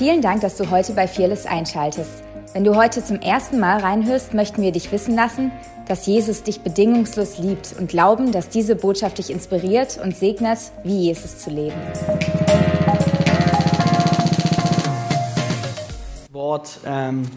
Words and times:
Vielen 0.00 0.22
Dank, 0.22 0.40
dass 0.40 0.56
du 0.56 0.70
heute 0.70 0.94
bei 0.94 1.06
Fearless 1.06 1.44
einschaltest. 1.44 2.22
Wenn 2.54 2.64
du 2.64 2.74
heute 2.74 3.04
zum 3.04 3.20
ersten 3.20 3.60
Mal 3.60 3.80
reinhörst, 3.80 4.32
möchten 4.32 4.62
wir 4.62 4.72
dich 4.72 4.90
wissen 4.92 5.14
lassen, 5.14 5.52
dass 5.88 6.06
Jesus 6.06 6.42
dich 6.42 6.62
bedingungslos 6.62 7.36
liebt 7.36 7.74
und 7.78 7.90
glauben, 7.90 8.32
dass 8.32 8.48
diese 8.48 8.76
Botschaft 8.76 9.18
dich 9.18 9.28
inspiriert 9.28 10.00
und 10.02 10.16
segnet, 10.16 10.58
wie 10.84 11.00
Jesus 11.00 11.36
zu 11.40 11.50
leben. 11.50 11.76
Wort 16.32 16.78
ähm, 16.86 17.28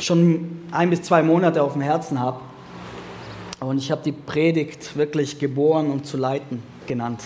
schon 0.00 0.60
ein 0.70 0.90
bis 0.90 1.00
zwei 1.00 1.22
Monate 1.22 1.62
auf 1.62 1.72
dem 1.72 1.80
Herzen 1.80 2.20
habe. 2.20 2.40
Und 3.60 3.78
ich 3.78 3.90
habe 3.90 4.02
die 4.04 4.12
Predigt 4.12 4.98
wirklich 4.98 5.38
geboren, 5.38 5.90
um 5.90 6.04
zu 6.04 6.18
leiten 6.18 6.62
genannt. 6.86 7.22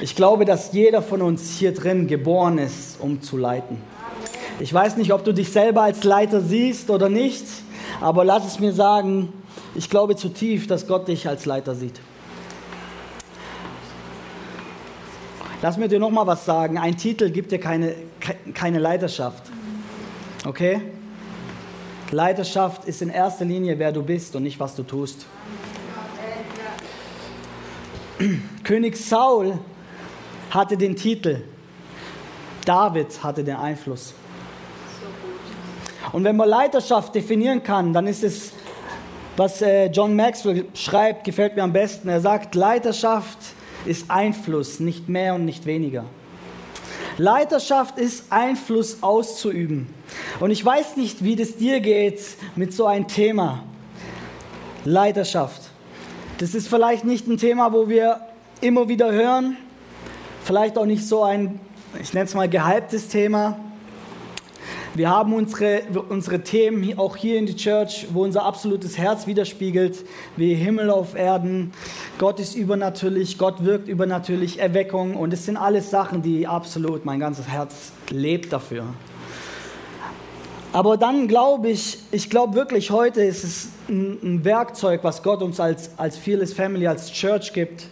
Ich 0.00 0.14
glaube, 0.14 0.44
dass 0.44 0.72
jeder 0.72 1.02
von 1.02 1.22
uns 1.22 1.58
hier 1.58 1.74
drin 1.74 2.06
geboren 2.06 2.58
ist, 2.58 3.00
um 3.00 3.20
zu 3.20 3.36
leiten. 3.36 3.78
Ich 4.60 4.72
weiß 4.72 4.96
nicht, 4.96 5.12
ob 5.12 5.24
du 5.24 5.32
dich 5.32 5.50
selber 5.50 5.82
als 5.82 6.04
Leiter 6.04 6.40
siehst 6.40 6.90
oder 6.90 7.08
nicht, 7.08 7.44
aber 8.00 8.24
lass 8.24 8.46
es 8.46 8.60
mir 8.60 8.72
sagen, 8.72 9.32
ich 9.74 9.90
glaube 9.90 10.14
zutiefst, 10.14 10.70
dass 10.70 10.86
Gott 10.86 11.08
dich 11.08 11.28
als 11.28 11.46
Leiter 11.46 11.74
sieht. 11.74 12.00
Lass 15.62 15.76
mir 15.76 15.88
dir 15.88 15.98
noch 15.98 16.10
mal 16.10 16.26
was 16.26 16.44
sagen. 16.44 16.78
Ein 16.78 16.96
Titel 16.96 17.30
gibt 17.30 17.50
dir 17.50 17.58
keine, 17.58 17.94
keine 18.54 18.78
Leiterschaft. 18.78 19.42
Okay? 20.46 20.80
Leiterschaft 22.12 22.84
ist 22.84 23.02
in 23.02 23.10
erster 23.10 23.44
Linie, 23.44 23.78
wer 23.80 23.90
du 23.90 24.02
bist 24.02 24.36
und 24.36 24.44
nicht, 24.44 24.60
was 24.60 24.76
du 24.76 24.84
tust. 24.84 25.26
König 28.62 28.96
Saul 28.96 29.58
hatte 30.50 30.76
den 30.76 30.96
Titel, 30.96 31.42
David 32.64 33.22
hatte 33.22 33.44
den 33.44 33.56
Einfluss. 33.56 34.14
Und 36.12 36.24
wenn 36.24 36.36
man 36.36 36.48
Leiterschaft 36.48 37.14
definieren 37.14 37.62
kann, 37.62 37.92
dann 37.92 38.06
ist 38.06 38.24
es, 38.24 38.52
was 39.36 39.62
äh, 39.62 39.86
John 39.86 40.16
Maxwell 40.16 40.66
schreibt, 40.74 41.24
gefällt 41.24 41.56
mir 41.56 41.62
am 41.62 41.72
besten. 41.72 42.08
Er 42.08 42.20
sagt, 42.20 42.54
Leiterschaft 42.54 43.38
ist 43.84 44.10
Einfluss, 44.10 44.80
nicht 44.80 45.08
mehr 45.08 45.34
und 45.34 45.44
nicht 45.44 45.66
weniger. 45.66 46.04
Leiterschaft 47.18 47.98
ist 47.98 48.30
Einfluss 48.30 49.02
auszuüben. 49.02 49.88
Und 50.40 50.50
ich 50.50 50.64
weiß 50.64 50.96
nicht, 50.96 51.24
wie 51.24 51.36
das 51.36 51.56
dir 51.56 51.80
geht 51.80 52.20
mit 52.54 52.72
so 52.72 52.86
einem 52.86 53.08
Thema. 53.08 53.64
Leiterschaft. 54.84 55.62
Das 56.38 56.54
ist 56.54 56.68
vielleicht 56.68 57.04
nicht 57.04 57.26
ein 57.26 57.36
Thema, 57.36 57.72
wo 57.72 57.88
wir 57.88 58.20
immer 58.60 58.88
wieder 58.88 59.10
hören. 59.10 59.56
Vielleicht 60.48 60.78
auch 60.78 60.86
nicht 60.86 61.06
so 61.06 61.24
ein, 61.24 61.60
ich 62.00 62.14
nenne 62.14 62.24
es 62.24 62.32
mal, 62.32 62.48
gehyptes 62.48 63.08
Thema. 63.08 63.58
Wir 64.94 65.10
haben 65.10 65.34
unsere, 65.34 65.82
unsere 66.08 66.40
Themen 66.40 66.98
auch 66.98 67.16
hier 67.16 67.38
in 67.38 67.44
die 67.44 67.54
Church, 67.54 68.06
wo 68.14 68.24
unser 68.24 68.46
absolutes 68.46 68.96
Herz 68.96 69.26
widerspiegelt, 69.26 70.06
wie 70.38 70.54
Himmel 70.54 70.88
auf 70.88 71.14
Erden, 71.14 71.72
Gott 72.16 72.40
ist 72.40 72.54
übernatürlich, 72.54 73.36
Gott 73.36 73.62
wirkt 73.62 73.88
übernatürlich, 73.88 74.58
Erweckung 74.58 75.16
und 75.16 75.34
es 75.34 75.44
sind 75.44 75.58
alles 75.58 75.90
Sachen, 75.90 76.22
die 76.22 76.46
absolut 76.46 77.04
mein 77.04 77.20
ganzes 77.20 77.46
Herz 77.46 77.92
lebt 78.08 78.50
dafür. 78.50 78.84
Aber 80.72 80.96
dann 80.96 81.28
glaube 81.28 81.68
ich, 81.68 81.98
ich 82.10 82.30
glaube 82.30 82.54
wirklich, 82.54 82.90
heute 82.90 83.20
ist 83.20 83.44
es 83.44 83.68
ein, 83.90 84.46
Werkzeug, 84.46 85.00
was 85.04 85.22
Gott 85.22 85.42
uns 85.42 85.60
als, 85.60 85.90
als 85.98 86.16
Fearless 86.16 86.54
Family, 86.54 86.86
als 86.86 87.12
Church 87.12 87.52
gibt, 87.52 87.88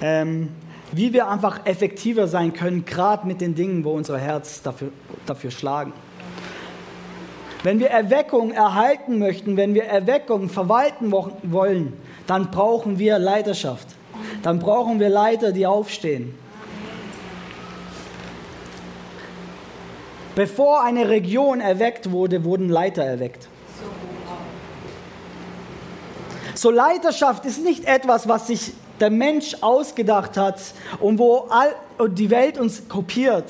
ähm, 0.00 0.50
wie 0.92 1.12
wir 1.12 1.28
einfach 1.28 1.66
effektiver 1.66 2.28
sein 2.28 2.52
können, 2.52 2.84
gerade 2.84 3.26
mit 3.26 3.40
den 3.40 3.54
Dingen, 3.54 3.84
wo 3.84 3.92
unser 3.92 4.18
Herz 4.18 4.62
dafür, 4.62 4.90
dafür 5.26 5.50
schlagen. 5.50 5.92
Wenn 7.62 7.80
wir 7.80 7.90
Erweckung 7.90 8.52
erhalten 8.52 9.18
möchten, 9.18 9.56
wenn 9.56 9.74
wir 9.74 9.84
Erweckung 9.84 10.48
verwalten 10.48 11.12
wollen, 11.12 11.92
dann 12.26 12.50
brauchen 12.50 12.98
wir 12.98 13.18
Leiterschaft. 13.18 13.88
Dann 14.42 14.58
brauchen 14.58 15.00
wir 15.00 15.08
Leiter, 15.08 15.52
die 15.52 15.66
aufstehen. 15.66 16.34
Bevor 20.34 20.84
eine 20.84 21.08
Region 21.08 21.60
erweckt 21.60 22.12
wurde, 22.12 22.44
wurden 22.44 22.68
Leiter 22.68 23.02
erweckt. 23.02 23.48
So 26.54 26.70
Leiterschaft 26.70 27.44
ist 27.44 27.62
nicht 27.64 27.84
etwas, 27.84 28.28
was 28.28 28.46
sich 28.46 28.72
der 29.00 29.10
Mensch 29.10 29.56
ausgedacht 29.60 30.36
hat 30.36 30.60
und 31.00 31.18
wo 31.18 31.46
all, 31.50 31.74
und 31.98 32.18
die 32.18 32.30
Welt 32.30 32.58
uns 32.58 32.88
kopiert. 32.88 33.46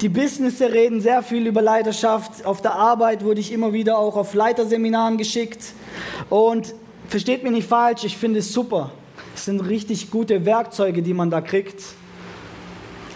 Die 0.00 0.08
Businesses 0.08 0.60
reden 0.72 1.00
sehr 1.00 1.22
viel 1.22 1.46
über 1.46 1.62
Leiterschaft. 1.62 2.44
Auf 2.44 2.60
der 2.60 2.74
Arbeit 2.74 3.24
wurde 3.24 3.40
ich 3.40 3.52
immer 3.52 3.72
wieder 3.72 3.98
auch 3.98 4.16
auf 4.16 4.34
Leiterseminaren 4.34 5.16
geschickt. 5.16 5.74
Und 6.28 6.74
versteht 7.08 7.42
mich 7.42 7.52
nicht 7.52 7.68
falsch, 7.68 8.04
ich 8.04 8.16
finde 8.16 8.40
es 8.40 8.52
super. 8.52 8.90
Es 9.34 9.44
sind 9.44 9.60
richtig 9.60 10.10
gute 10.10 10.44
Werkzeuge, 10.44 11.02
die 11.02 11.14
man 11.14 11.30
da 11.30 11.40
kriegt. 11.40 11.82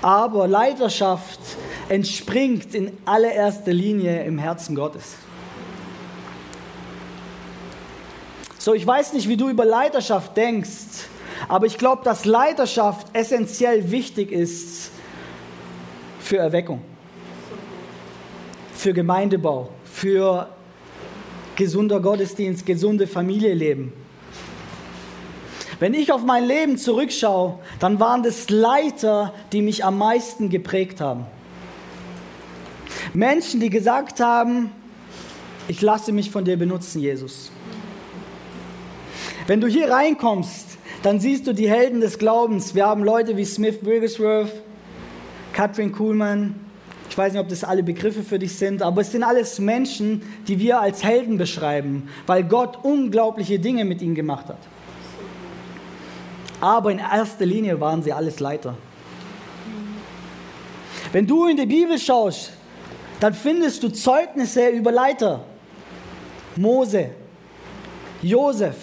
Aber 0.02 0.46
Leiterschaft 0.46 1.40
entspringt 1.88 2.74
in 2.74 2.92
allererster 3.04 3.72
Linie 3.72 4.24
im 4.24 4.38
Herzen 4.38 4.76
Gottes. 4.76 5.14
So, 8.58 8.74
ich 8.74 8.86
weiß 8.86 9.12
nicht, 9.12 9.28
wie 9.28 9.36
du 9.36 9.48
über 9.48 9.64
Leiterschaft 9.64 10.36
denkst, 10.36 11.08
aber 11.48 11.66
ich 11.66 11.78
glaube, 11.78 12.02
dass 12.04 12.24
Leiterschaft 12.24 13.08
essentiell 13.12 13.90
wichtig 13.90 14.32
ist 14.32 14.90
für 16.20 16.38
Erweckung, 16.38 16.82
für 18.74 18.92
Gemeindebau, 18.92 19.68
für 19.84 20.48
gesunder 21.56 22.00
Gottesdienst, 22.00 22.66
gesunde 22.66 23.06
Familieleben. 23.06 23.92
Wenn 25.78 25.92
ich 25.92 26.10
auf 26.10 26.22
mein 26.22 26.44
Leben 26.44 26.78
zurückschaue, 26.78 27.58
dann 27.80 28.00
waren 28.00 28.22
das 28.22 28.48
Leiter, 28.48 29.34
die 29.52 29.60
mich 29.60 29.84
am 29.84 29.98
meisten 29.98 30.48
geprägt 30.48 31.00
haben. 31.00 31.26
Menschen, 33.12 33.60
die 33.60 33.70
gesagt 33.70 34.20
haben, 34.20 34.70
ich 35.68 35.82
lasse 35.82 36.12
mich 36.12 36.30
von 36.30 36.44
dir 36.44 36.56
benutzen, 36.56 37.00
Jesus. 37.00 37.50
Wenn 39.46 39.60
du 39.60 39.66
hier 39.66 39.90
reinkommst, 39.90 40.75
dann 41.02 41.20
siehst 41.20 41.46
du 41.46 41.52
die 41.52 41.68
Helden 41.68 42.00
des 42.00 42.18
Glaubens. 42.18 42.74
Wir 42.74 42.86
haben 42.86 43.04
Leute 43.04 43.36
wie 43.36 43.44
Smith 43.44 43.78
Wigglesworth, 43.82 44.52
Katrin 45.52 45.92
Kuhlmann. 45.92 46.54
Ich 47.08 47.16
weiß 47.16 47.32
nicht, 47.32 47.40
ob 47.40 47.48
das 47.48 47.64
alle 47.64 47.82
Begriffe 47.82 48.22
für 48.22 48.38
dich 48.38 48.56
sind, 48.56 48.82
aber 48.82 49.00
es 49.00 49.12
sind 49.12 49.22
alles 49.22 49.58
Menschen, 49.58 50.22
die 50.48 50.58
wir 50.58 50.80
als 50.80 51.02
Helden 51.04 51.38
beschreiben, 51.38 52.08
weil 52.26 52.44
Gott 52.44 52.78
unglaubliche 52.82 53.58
Dinge 53.58 53.84
mit 53.84 54.02
ihnen 54.02 54.14
gemacht 54.14 54.48
hat. 54.48 54.58
Aber 56.60 56.90
in 56.90 56.98
erster 56.98 57.46
Linie 57.46 57.80
waren 57.80 58.02
sie 58.02 58.12
alles 58.12 58.40
Leiter. 58.40 58.76
Wenn 61.12 61.26
du 61.26 61.46
in 61.46 61.56
die 61.56 61.66
Bibel 61.66 61.98
schaust, 61.98 62.52
dann 63.20 63.32
findest 63.32 63.82
du 63.82 63.88
Zeugnisse 63.88 64.68
über 64.68 64.92
Leiter. 64.92 65.44
Mose, 66.56 67.10
Josef, 68.22 68.76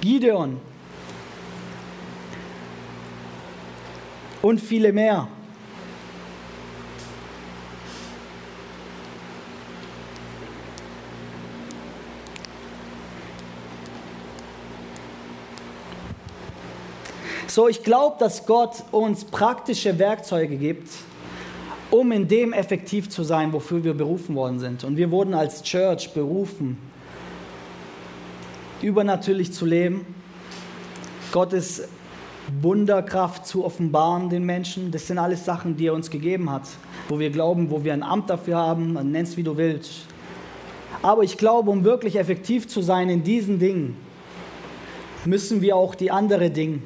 Gideon 0.00 0.60
und 4.42 4.60
viele 4.60 4.92
mehr. 4.92 5.28
So, 17.46 17.68
ich 17.68 17.82
glaube, 17.82 18.16
dass 18.18 18.46
Gott 18.46 18.82
uns 18.92 19.26
praktische 19.26 19.98
Werkzeuge 19.98 20.56
gibt, 20.56 20.88
um 21.90 22.10
in 22.10 22.26
dem 22.26 22.54
effektiv 22.54 23.10
zu 23.10 23.24
sein, 23.24 23.52
wofür 23.52 23.84
wir 23.84 23.92
berufen 23.92 24.34
worden 24.34 24.58
sind. 24.58 24.84
Und 24.84 24.96
wir 24.96 25.10
wurden 25.10 25.34
als 25.34 25.62
Church 25.62 26.14
berufen, 26.14 26.78
übernatürlich 28.80 29.52
zu 29.52 29.66
leben, 29.66 30.06
Gottes 31.30 31.88
Wunderkraft 32.60 33.46
zu 33.46 33.64
offenbaren 33.64 34.28
den 34.28 34.44
Menschen. 34.44 34.90
Das 34.90 35.06
sind 35.06 35.18
alles 35.18 35.44
Sachen, 35.44 35.76
die 35.76 35.86
er 35.86 35.94
uns 35.94 36.10
gegeben 36.10 36.50
hat, 36.50 36.62
wo 37.08 37.18
wir 37.18 37.30
glauben, 37.30 37.70
wo 37.70 37.84
wir 37.84 37.92
ein 37.92 38.02
Amt 38.02 38.30
dafür 38.30 38.56
haben, 38.56 38.92
nennst 39.10 39.36
wie 39.36 39.42
du 39.42 39.56
willst. 39.56 40.06
Aber 41.02 41.22
ich 41.22 41.38
glaube, 41.38 41.70
um 41.70 41.84
wirklich 41.84 42.16
effektiv 42.16 42.68
zu 42.68 42.82
sein 42.82 43.08
in 43.08 43.24
diesen 43.24 43.58
Dingen, 43.58 43.96
müssen 45.24 45.62
wir 45.62 45.76
auch 45.76 45.94
die 45.94 46.10
anderen 46.10 46.52
Dinge 46.52 46.78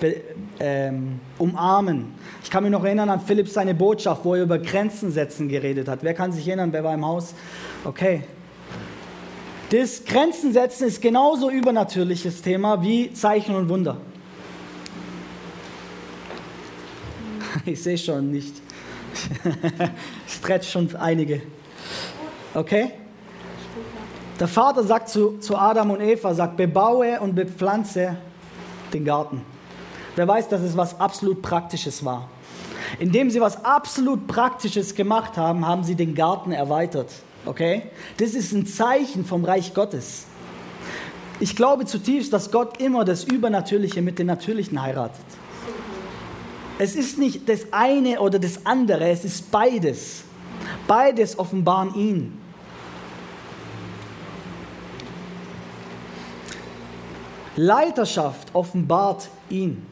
ähm, 0.60 1.20
umarmen. 1.38 2.14
Ich 2.42 2.50
kann 2.50 2.62
mich 2.62 2.72
noch 2.72 2.84
erinnern 2.84 3.08
an 3.08 3.20
Philipp 3.20 3.48
seine 3.48 3.74
Botschaft, 3.74 4.24
wo 4.24 4.34
er 4.34 4.42
über 4.42 4.58
Grenzen 4.58 5.10
setzen 5.10 5.48
geredet 5.48 5.88
hat. 5.88 6.00
Wer 6.02 6.14
kann 6.14 6.32
sich 6.32 6.46
erinnern, 6.46 6.72
wer 6.72 6.84
war 6.84 6.94
im 6.94 7.04
Haus? 7.04 7.34
Okay. 7.84 8.22
Das 9.70 10.04
Grenzen 10.04 10.52
setzen 10.52 10.86
ist 10.86 11.00
genauso 11.00 11.50
übernatürliches 11.50 12.42
Thema 12.42 12.82
wie 12.82 13.12
Zeichen 13.14 13.54
und 13.54 13.70
Wunder. 13.70 13.96
Ich 17.66 17.82
sehe 17.82 17.98
schon 17.98 18.30
nicht. 18.30 18.54
Stretch 20.26 20.70
schon 20.70 20.94
einige. 20.96 21.42
Okay? 22.54 22.92
Der 24.40 24.48
Vater 24.48 24.82
sagt 24.82 25.08
zu, 25.08 25.38
zu 25.38 25.56
Adam 25.56 25.90
und 25.90 26.00
Eva, 26.00 26.34
sagt, 26.34 26.56
bebaue 26.56 27.20
und 27.20 27.34
bepflanze 27.34 28.16
den 28.92 29.04
Garten. 29.04 29.42
Wer 30.16 30.26
weiß, 30.26 30.48
dass 30.48 30.62
es 30.62 30.76
was 30.76 30.98
absolut 30.98 31.40
Praktisches 31.42 32.04
war. 32.04 32.28
Indem 32.98 33.30
sie 33.30 33.40
was 33.40 33.64
absolut 33.64 34.26
Praktisches 34.26 34.94
gemacht 34.94 35.36
haben, 35.36 35.66
haben 35.66 35.84
sie 35.84 35.94
den 35.94 36.14
Garten 36.14 36.52
erweitert. 36.52 37.10
Okay? 37.46 37.84
Das 38.18 38.34
ist 38.34 38.52
ein 38.52 38.66
Zeichen 38.66 39.24
vom 39.24 39.44
Reich 39.44 39.72
Gottes. 39.72 40.26
Ich 41.40 41.56
glaube 41.56 41.86
zutiefst, 41.86 42.32
dass 42.32 42.50
Gott 42.50 42.80
immer 42.80 43.04
das 43.04 43.24
Übernatürliche 43.24 44.02
mit 44.02 44.18
dem 44.18 44.26
Natürlichen 44.26 44.82
heiratet. 44.82 45.24
Es 46.82 46.96
ist 46.96 47.16
nicht 47.16 47.48
das 47.48 47.72
eine 47.72 48.18
oder 48.18 48.40
das 48.40 48.66
andere, 48.66 49.08
es 49.08 49.24
ist 49.24 49.52
beides. 49.52 50.24
Beides 50.88 51.38
offenbaren 51.38 51.94
ihn. 51.94 52.40
Leiterschaft 57.54 58.52
offenbart 58.52 59.28
ihn. 59.48 59.86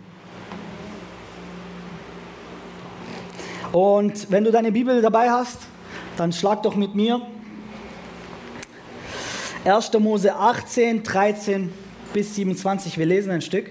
Und 3.71 4.29
wenn 4.33 4.43
du 4.43 4.51
deine 4.51 4.73
Bibel 4.73 5.01
dabei 5.01 5.31
hast, 5.31 5.59
dann 6.17 6.33
schlag 6.33 6.65
doch 6.65 6.75
mit 6.75 6.97
mir 6.97 7.23
1. 9.65 9.93
Mose 10.01 10.35
18, 10.35 11.05
13 11.05 11.73
bis 12.13 12.35
27. 12.35 12.99
Wir 12.99 13.07
lesen 13.07 13.31
ein 13.31 13.43
Stück. 13.43 13.71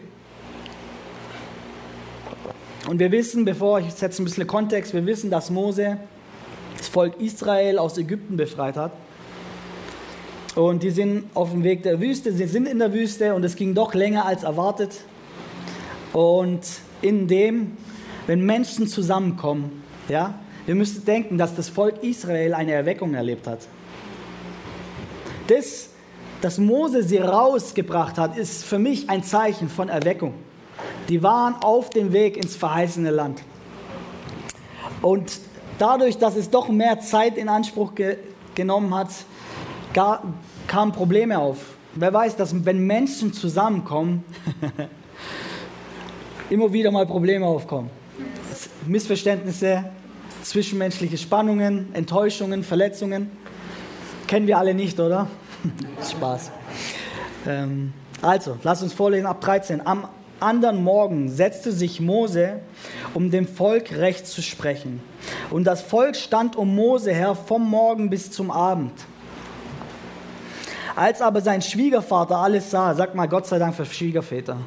Und 2.89 2.97
wir 2.97 3.11
wissen, 3.11 3.45
bevor 3.45 3.81
ich 3.81 3.91
setze 3.91 4.19
ein 4.19 4.25
bisschen 4.25 4.47
Kontext, 4.47 4.95
wir 4.95 5.05
wissen, 5.05 5.29
dass 5.29 5.51
Mose 5.51 5.99
das 6.75 6.87
Volk 6.87 7.21
Israel 7.21 7.77
aus 7.77 7.99
Ägypten 7.99 8.35
befreit 8.35 8.77
hat. 8.77 8.93
Und 10.55 10.81
die 10.81 10.89
sind 10.89 11.25
auf 11.35 11.51
dem 11.51 11.63
Weg 11.63 11.83
der 11.83 12.01
Wüste, 12.01 12.33
sie 12.33 12.47
sind 12.47 12.67
in 12.67 12.79
der 12.79 12.91
Wüste 12.91 13.35
und 13.35 13.43
es 13.43 13.55
ging 13.55 13.75
doch 13.75 13.93
länger 13.93 14.25
als 14.25 14.41
erwartet. 14.41 15.01
Und 16.13 16.61
in 17.03 17.27
dem, 17.27 17.77
wenn 18.25 18.43
Menschen 18.43 18.87
zusammenkommen, 18.87 19.83
ja, 20.07 20.33
wir 20.65 20.73
müssen 20.73 21.05
denken, 21.05 21.37
dass 21.37 21.53
das 21.53 21.69
Volk 21.69 22.01
Israel 22.01 22.55
eine 22.55 22.71
Erweckung 22.71 23.13
erlebt 23.13 23.45
hat. 23.45 23.59
Das, 25.45 25.89
dass 26.41 26.57
Mose 26.57 27.03
sie 27.03 27.19
rausgebracht 27.19 28.17
hat, 28.17 28.35
ist 28.35 28.65
für 28.65 28.79
mich 28.79 29.11
ein 29.11 29.23
Zeichen 29.23 29.69
von 29.69 29.89
Erweckung. 29.89 30.33
Die 31.09 31.23
waren 31.23 31.55
auf 31.55 31.89
dem 31.89 32.13
Weg 32.13 32.37
ins 32.37 32.55
verheißene 32.55 33.09
Land. 33.09 33.41
Und 35.01 35.39
dadurch, 35.79 36.17
dass 36.17 36.35
es 36.35 36.49
doch 36.49 36.69
mehr 36.69 36.99
Zeit 36.99 37.37
in 37.37 37.49
Anspruch 37.49 37.95
ge 37.95 38.17
genommen 38.55 38.93
hat, 38.93 39.09
kamen 39.93 40.91
Probleme 40.91 41.39
auf. 41.39 41.57
Wer 41.95 42.13
weiß, 42.13 42.35
dass 42.35 42.65
wenn 42.65 42.85
Menschen 42.85 43.31
zusammenkommen, 43.31 44.23
immer 46.49 46.71
wieder 46.73 46.91
mal 46.91 47.05
Probleme 47.05 47.45
aufkommen. 47.45 47.89
Missverständnisse, 48.85 49.85
zwischenmenschliche 50.43 51.17
Spannungen, 51.17 51.93
Enttäuschungen, 51.93 52.63
Verletzungen. 52.63 53.31
Kennen 54.27 54.45
wir 54.45 54.57
alle 54.57 54.73
nicht, 54.73 54.99
oder? 54.99 55.27
Spaß. 56.11 56.51
Ähm, 57.47 57.93
also, 58.21 58.57
lass 58.63 58.83
uns 58.83 58.93
vorlesen 58.93 59.25
ab 59.25 59.39
13. 59.41 59.85
Am 59.87 60.07
anderen 60.41 60.83
Morgen 60.83 61.29
setzte 61.29 61.71
sich 61.71 61.99
Mose, 61.99 62.59
um 63.13 63.31
dem 63.31 63.47
Volk 63.47 63.91
Recht 63.91 64.27
zu 64.27 64.41
sprechen. 64.41 65.01
Und 65.49 65.65
das 65.65 65.81
Volk 65.81 66.15
stand 66.15 66.55
um 66.55 66.75
Mose 66.75 67.11
her 67.11 67.35
vom 67.35 67.69
Morgen 67.69 68.09
bis 68.09 68.31
zum 68.31 68.51
Abend. 68.51 68.93
Als 70.95 71.21
aber 71.21 71.41
sein 71.41 71.61
Schwiegervater 71.61 72.37
alles 72.37 72.71
sah, 72.71 72.93
sag 72.93 73.15
mal 73.15 73.27
Gott 73.27 73.47
sei 73.47 73.59
Dank 73.59 73.75
für 73.75 73.85
Schwiegerväter. 73.85 74.57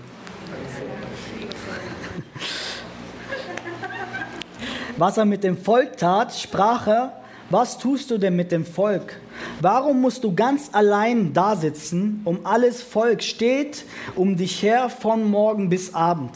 Was 4.97 5.17
er 5.17 5.25
mit 5.25 5.43
dem 5.43 5.57
Volk 5.57 5.97
tat, 5.97 6.35
sprach 6.35 6.87
er, 6.87 7.23
was 7.51 7.79
tust 7.79 8.11
du 8.11 8.19
denn 8.19 8.37
mit 8.37 8.53
dem 8.53 8.65
Volk? 8.65 9.17
Warum 9.61 10.01
musst 10.01 10.25
du 10.25 10.35
ganz 10.35 10.71
allein 10.73 11.33
da 11.33 11.57
sitzen, 11.57 12.21
um 12.25 12.41
alles 12.45 12.83
Volk 12.83 13.23
steht 13.23 13.85
um 14.17 14.37
dich 14.37 14.63
her 14.63 14.89
von 14.89 15.31
morgen 15.31 15.69
bis 15.69 15.95
Abend? 15.95 16.33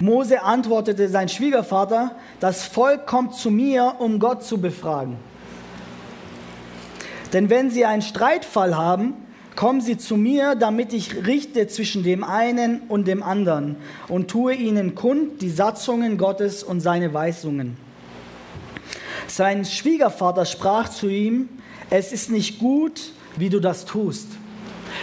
Mose 0.00 0.42
antwortete 0.42 1.08
sein 1.08 1.28
Schwiegervater, 1.28 2.12
das 2.38 2.64
Volk 2.64 3.06
kommt 3.06 3.34
zu 3.34 3.50
mir, 3.50 3.96
um 3.98 4.20
Gott 4.20 4.44
zu 4.44 4.60
befragen. 4.60 5.16
Denn 7.32 7.50
wenn 7.50 7.70
sie 7.70 7.84
einen 7.84 8.02
Streitfall 8.02 8.76
haben, 8.76 9.14
kommen 9.56 9.80
sie 9.80 9.98
zu 9.98 10.16
mir, 10.16 10.54
damit 10.54 10.92
ich 10.92 11.26
richte 11.26 11.66
zwischen 11.66 12.04
dem 12.04 12.22
einen 12.22 12.82
und 12.88 13.08
dem 13.08 13.24
anderen 13.24 13.74
und 14.06 14.28
tue 14.28 14.54
ihnen 14.54 14.94
kund 14.94 15.42
die 15.42 15.50
Satzungen 15.50 16.16
Gottes 16.16 16.62
und 16.62 16.80
seine 16.80 17.12
Weisungen. 17.12 17.76
Sein 19.28 19.64
Schwiegervater 19.64 20.44
sprach 20.46 20.88
zu 20.88 21.06
ihm, 21.06 21.48
es 21.90 22.12
ist 22.12 22.30
nicht 22.30 22.58
gut, 22.58 23.12
wie 23.36 23.50
du 23.50 23.60
das 23.60 23.84
tust. 23.84 24.26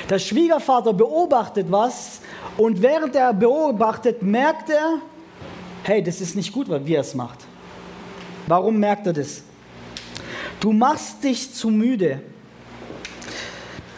Der 0.09 0.19
Schwiegervater 0.19 0.93
beobachtet 0.93 1.67
was 1.69 2.21
und 2.57 2.81
während 2.81 3.15
er 3.15 3.33
beobachtet, 3.33 4.21
merkt 4.21 4.69
er, 4.69 4.99
hey, 5.83 6.03
das 6.03 6.21
ist 6.21 6.35
nicht 6.35 6.51
gut, 6.51 6.67
wie 6.69 6.95
er 6.95 7.01
es 7.01 7.13
macht. 7.15 7.39
Warum 8.47 8.79
merkt 8.79 9.07
er 9.07 9.13
das? 9.13 9.43
Du 10.59 10.71
machst 10.71 11.23
dich 11.23 11.53
zu 11.53 11.69
müde. 11.69 12.21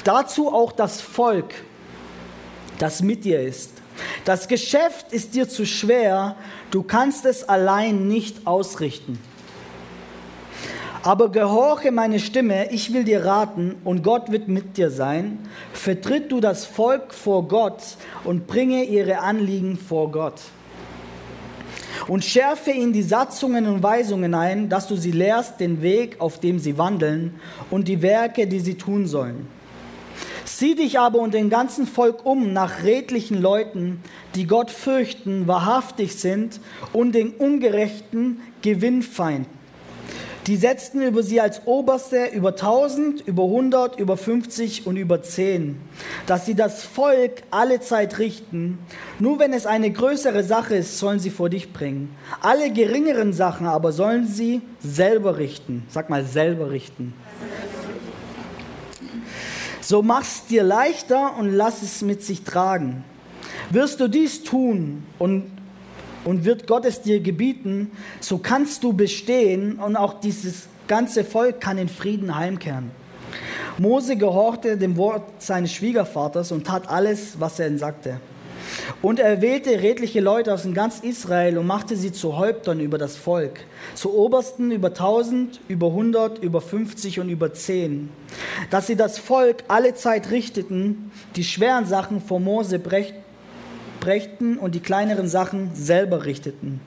Dazu 0.04 0.54
auch 0.54 0.72
das 0.72 1.02
Volk, 1.02 1.54
das 2.80 3.02
mit 3.02 3.26
dir 3.26 3.42
ist. 3.42 3.72
Das 4.26 4.48
Geschäft 4.48 5.12
ist 5.12 5.36
dir 5.36 5.48
zu 5.48 5.66
schwer, 5.66 6.36
du 6.72 6.84
kannst 6.84 7.26
es 7.26 7.48
allein 7.48 8.08
nicht 8.08 8.46
ausrichten. 8.46 9.20
Aber 11.08 11.32
gehorche 11.32 11.94
meine 11.94 12.20
Stimme, 12.20 12.70
ich 12.70 12.92
will 12.92 13.06
dir 13.06 13.24
raten 13.24 13.76
und 13.86 14.04
Gott 14.04 14.30
wird 14.30 14.50
mit 14.50 14.76
dir 14.76 14.92
sein. 14.92 15.40
Vertritt 15.72 16.34
du 16.34 16.42
das 16.42 16.66
Volk 16.66 17.14
vor 17.14 17.48
Gott 17.48 17.82
und 18.26 18.46
bringe 18.46 18.84
ihre 18.84 19.20
Anliegen 19.20 19.78
vor 19.78 20.12
Gott 20.12 20.42
und 22.10 22.26
schärfe 22.26 22.72
ihnen 22.72 22.92
die 22.92 23.04
Satzungen 23.04 23.68
und 23.68 23.82
Weisungen 23.82 24.34
ein, 24.34 24.68
dass 24.68 24.90
du 24.90 24.98
sie 24.98 25.14
lehrst 25.14 25.62
den 25.62 25.82
Weg, 25.82 26.20
auf 26.20 26.42
dem 26.42 26.60
sie 26.60 26.78
wandeln 26.78 27.40
und 27.70 27.88
die 27.88 28.02
Werke, 28.02 28.46
die 28.46 28.60
sie 28.60 28.76
tun 28.76 29.08
sollen. 29.08 29.48
Sieh 30.44 30.76
dich 30.76 31.00
aber 31.00 31.20
und 31.20 31.34
den 31.34 31.50
ganzen 31.50 31.88
Volk 31.88 32.26
um 32.26 32.52
nach 32.52 32.84
redlichen 32.84 33.42
Leuten, 33.42 34.02
die 34.36 34.46
Gott 34.46 34.72
fürchten, 34.72 35.48
wahrhaftig 35.48 36.18
sind 36.18 36.60
und 36.92 37.16
den 37.16 37.30
Ungerechten 37.30 38.42
Gewinnfeind. 38.62 39.48
Die 40.48 40.56
setzten 40.56 41.02
über 41.02 41.24
sie 41.24 41.42
als 41.42 41.62
Oberste 41.66 42.28
über 42.28 42.50
1000, 42.52 43.28
über 43.28 43.44
100, 43.44 44.00
über 44.00 44.16
50 44.16 44.88
und 44.88 44.96
über 44.96 45.22
10, 45.22 45.78
dass 46.26 46.46
sie 46.46 46.56
das 46.56 46.86
Volk 46.86 47.44
alle 47.52 47.82
Zeit 47.82 48.18
richten. 48.18 48.80
Nur 49.20 49.40
wenn 49.40 49.52
es 49.52 49.66
eine 49.66 49.92
größere 49.92 50.46
Sache 50.46 50.76
ist, 50.76 51.00
sollen 51.00 51.20
sie 51.20 51.32
vor 51.32 51.50
dich 51.50 51.74
bringen. 51.74 52.16
Alle 52.40 52.72
geringeren 52.72 53.34
Sachen 53.34 53.68
aber 53.68 53.92
sollen 53.92 54.26
sie 54.26 54.62
selber 54.80 55.38
richten. 55.38 55.86
Sag 55.90 56.10
mal, 56.10 56.24
selber 56.24 56.72
richten. 56.72 57.14
So 59.82 60.02
mach's 60.02 60.46
dir 60.46 60.64
leichter 60.64 61.38
und 61.38 61.52
lass 61.52 61.82
es 61.82 62.02
mit 62.02 62.24
sich 62.24 62.44
tragen. 62.44 63.04
Wirst 63.70 64.00
du 64.00 64.08
dies 64.08 64.44
tun 64.44 65.04
und 65.20 65.57
und 66.28 66.44
wird 66.44 66.68
Gott 66.68 66.86
es 66.86 67.02
dir 67.02 67.22
gebieten, 67.22 67.90
so 68.20 68.38
kannst 68.38 68.84
du 68.84 68.92
bestehen 68.92 69.80
und 69.80 69.96
auch 69.96 70.20
dieses 70.20 70.68
ganze 70.90 71.24
Volk 71.24 71.62
kann 71.62 71.78
in 71.78 71.88
Frieden 71.88 72.36
heimkehren. 72.36 72.92
Mose 73.78 74.18
gehorchte 74.18 74.76
dem 74.76 74.98
Wort 74.98 75.42
seines 75.42 75.72
Schwiegervaters 75.72 76.52
und 76.52 76.68
tat 76.68 76.90
alles, 76.90 77.40
was 77.40 77.60
er 77.60 77.68
ihm 77.68 77.78
sagte. 77.78 78.20
Und 79.02 79.20
er 79.22 79.42
wählte 79.42 79.82
redliche 79.82 80.20
Leute 80.20 80.54
aus 80.54 80.68
ganz 80.74 81.00
Israel 81.00 81.58
und 81.58 81.66
machte 81.66 81.96
sie 81.96 82.12
zu 82.12 82.36
Häuptern 82.36 82.82
über 82.82 82.98
das 82.98 83.16
Volk, 83.16 83.62
zu 83.96 84.14
Obersten 84.14 84.72
über 84.72 84.94
tausend, 84.94 85.62
über 85.70 85.94
hundert, 85.94 86.40
über 86.40 86.60
fünfzig 86.60 87.22
und 87.22 87.30
über 87.30 87.54
zehn, 87.54 88.10
dass 88.70 88.88
sie 88.88 88.98
das 88.98 89.18
Volk 89.18 89.64
alle 89.70 89.94
Zeit 89.94 90.30
richteten, 90.30 91.10
die 91.38 91.46
schweren 91.46 91.86
Sachen 91.86 92.20
vor 92.20 92.42
Mose 92.42 92.80
brächten 94.00 94.58
und 94.58 94.76
die 94.76 94.80
kleineren 94.80 95.28
Sachen 95.28 95.72
selber 95.74 96.26
richteten. 96.26 96.82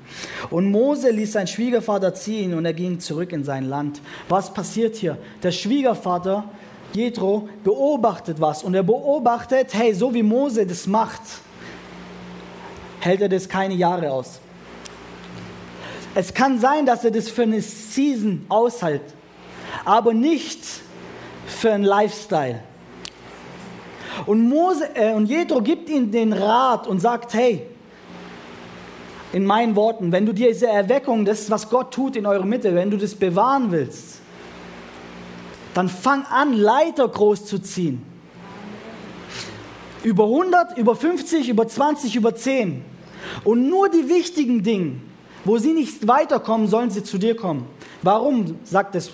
Und 0.51 0.71
Mose 0.71 1.11
ließ 1.11 1.33
seinen 1.33 1.47
Schwiegervater 1.47 2.15
ziehen 2.15 2.55
und 2.55 2.65
er 2.65 2.73
ging 2.73 3.01
zurück 3.01 3.33
in 3.33 3.45
sein 3.45 3.65
Land. 3.65 4.01
Was 4.29 4.53
passiert 4.53 4.97
hier? 4.97 5.19
Der 5.43 5.53
Schwiegervater, 5.53 6.45
Jethro, 6.93 7.49
beobachtet 7.65 8.41
was 8.41 8.63
und 8.63 8.75
er 8.75 8.83
beobachtet, 8.83 9.69
hey, 9.73 9.95
so 9.95 10.13
wie 10.15 10.23
Mose 10.23 10.67
das 10.67 10.87
macht, 10.87 11.23
hält 13.01 13.21
er 13.21 13.29
das 13.29 13.49
keine 13.49 13.75
Jahre 13.75 14.11
aus. 14.11 14.41
Es 16.15 16.35
kann 16.35 16.59
sein, 16.59 16.87
dass 16.87 17.05
er 17.05 17.11
das 17.11 17.29
für 17.29 17.43
eine 17.43 17.61
Season 17.61 18.45
aushält, 18.49 19.03
aber 19.85 20.13
nicht 20.13 20.61
für 21.47 21.73
einen 21.73 21.85
Lifestyle. 21.85 22.61
Und, 24.27 24.49
Mose, 24.49 24.89
äh, 24.95 25.13
und 25.13 25.27
Jethro 25.27 25.61
gibt 25.61 25.89
ihm 25.89 26.11
den 26.11 26.33
Rat 26.33 26.87
und 26.87 27.01
sagt, 27.01 27.35
hey, 27.35 27.67
in 29.33 29.47
meinen 29.47 29.77
Worten, 29.77 30.11
wenn 30.13 30.27
du 30.27 30.33
diese 30.33 30.67
Erweckung, 30.67 31.25
das, 31.25 31.51
was 31.51 31.69
Gott 31.69 31.95
tut 31.95 32.17
in 32.17 32.27
eurer 32.27 32.45
Mitte, 32.45 32.75
wenn 32.75 32.91
du 32.91 32.97
das 32.97 33.15
bewahren 33.15 33.71
willst, 33.71 34.21
dann 35.75 35.89
fang 35.89 36.25
an, 36.25 36.53
Leiter 36.53 37.07
groß 37.07 37.47
zu 37.47 37.61
ziehen. 37.61 38.03
Über 40.03 40.25
100, 40.25 40.79
über 40.79 40.97
50, 40.97 41.49
über 41.49 41.69
20, 41.69 42.17
über 42.17 42.35
10. 42.35 42.83
Und 43.45 43.69
nur 43.69 43.89
die 43.89 44.09
wichtigen 44.09 44.63
Dinge, 44.63 44.97
wo 45.45 45.59
sie 45.59 45.73
nicht 45.73 46.09
weiterkommen, 46.09 46.67
sollen 46.67 46.91
sie 46.91 47.05
zu 47.05 47.19
dir 47.19 47.37
kommen. 47.37 47.67
Warum, 48.03 48.59
sagt 48.65 48.95
es 48.95 49.11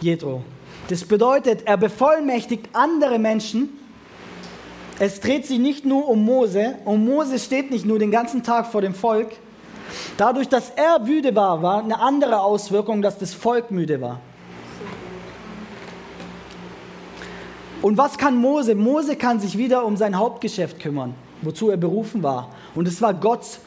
Jethro? 0.00 0.44
Das 0.88 1.04
bedeutet, 1.04 1.62
er 1.66 1.76
bevollmächtigt 1.76 2.68
andere 2.72 3.18
Menschen. 3.18 3.79
Es 5.00 5.18
dreht 5.18 5.46
sich 5.46 5.58
nicht 5.58 5.86
nur 5.86 6.06
um 6.08 6.26
Mose. 6.26 6.76
Und 6.84 7.06
Mose 7.06 7.38
steht 7.38 7.70
nicht 7.70 7.86
nur 7.86 7.98
den 7.98 8.10
ganzen 8.10 8.42
Tag 8.42 8.66
vor 8.66 8.82
dem 8.82 8.94
Volk. 8.94 9.30
Dadurch, 10.18 10.46
dass 10.46 10.68
er 10.76 10.98
müde 10.98 11.34
war, 11.34 11.62
war 11.62 11.82
eine 11.82 11.98
andere 11.98 12.42
Auswirkung, 12.42 13.00
dass 13.00 13.16
das 13.16 13.32
Volk 13.32 13.70
müde 13.70 14.02
war. 14.02 14.20
Und 17.80 17.96
was 17.96 18.18
kann 18.18 18.36
Mose? 18.36 18.74
Mose 18.74 19.16
kann 19.16 19.40
sich 19.40 19.56
wieder 19.56 19.86
um 19.86 19.96
sein 19.96 20.18
Hauptgeschäft 20.18 20.78
kümmern, 20.78 21.14
wozu 21.40 21.70
er 21.70 21.78
berufen 21.78 22.22
war. 22.22 22.50
Und 22.74 22.86
es 22.86 23.00
war 23.00 23.14
Gott, 23.14 23.58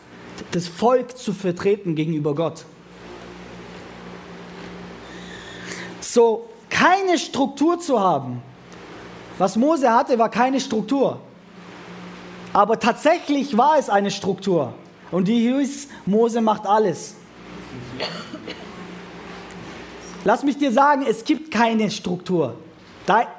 das 0.52 0.68
Volk 0.68 1.18
zu 1.18 1.34
vertreten 1.34 1.96
gegenüber 1.96 2.36
Gott. 2.36 2.63
So, 6.00 6.48
keine 6.70 7.18
Struktur 7.18 7.80
zu 7.80 8.00
haben. 8.00 8.44
Was 9.40 9.56
Mose 9.56 9.92
hatte, 9.92 10.20
war 10.20 10.30
keine 10.30 10.60
Struktur. 10.60 11.20
Aber 12.53 12.79
tatsächlich 12.79 13.57
war 13.57 13.77
es 13.79 13.89
eine 13.89 14.12
Struktur. 14.12 14.74
Und 15.12 15.27
die 15.27 15.50
hieß, 15.50 15.89
Mose 16.05 16.39
macht 16.39 16.65
alles. 16.65 17.15
Lass 20.24 20.43
mich 20.43 20.57
dir 20.57 20.72
sagen, 20.72 21.03
es 21.07 21.25
gibt 21.25 21.51
keine 21.51 21.91
Struktur. 21.91 22.55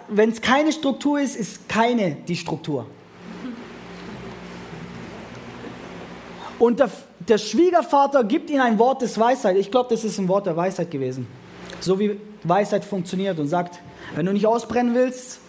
Wenn 0.09 0.31
es 0.31 0.41
keine 0.41 0.73
Struktur 0.73 1.21
ist, 1.21 1.37
ist 1.37 1.69
keine 1.69 2.17
die 2.29 2.37
Struktur. 2.37 2.87
Und 6.59 6.81
der, 6.81 6.91
der 7.21 7.39
Schwiegervater 7.39 8.25
gibt 8.25 8.51
ihnen 8.51 8.61
ein 8.61 8.79
Wort 8.79 9.03
des 9.03 9.19
Weisheit. 9.19 9.57
Ich 9.57 9.71
glaube, 9.71 9.89
das 9.91 10.05
ist 10.05 10.19
ein 10.19 10.29
Wort 10.29 10.47
der 10.47 10.57
Weisheit 10.57 10.91
gewesen. 10.91 11.27
So 11.81 11.99
wie 11.99 12.21
Weisheit 12.43 12.85
funktioniert 12.85 13.39
und 13.39 13.49
sagt, 13.49 13.81
wenn 14.15 14.27
du 14.27 14.33
nicht 14.33 14.47
ausbrennen 14.47 14.95
willst 14.95 15.41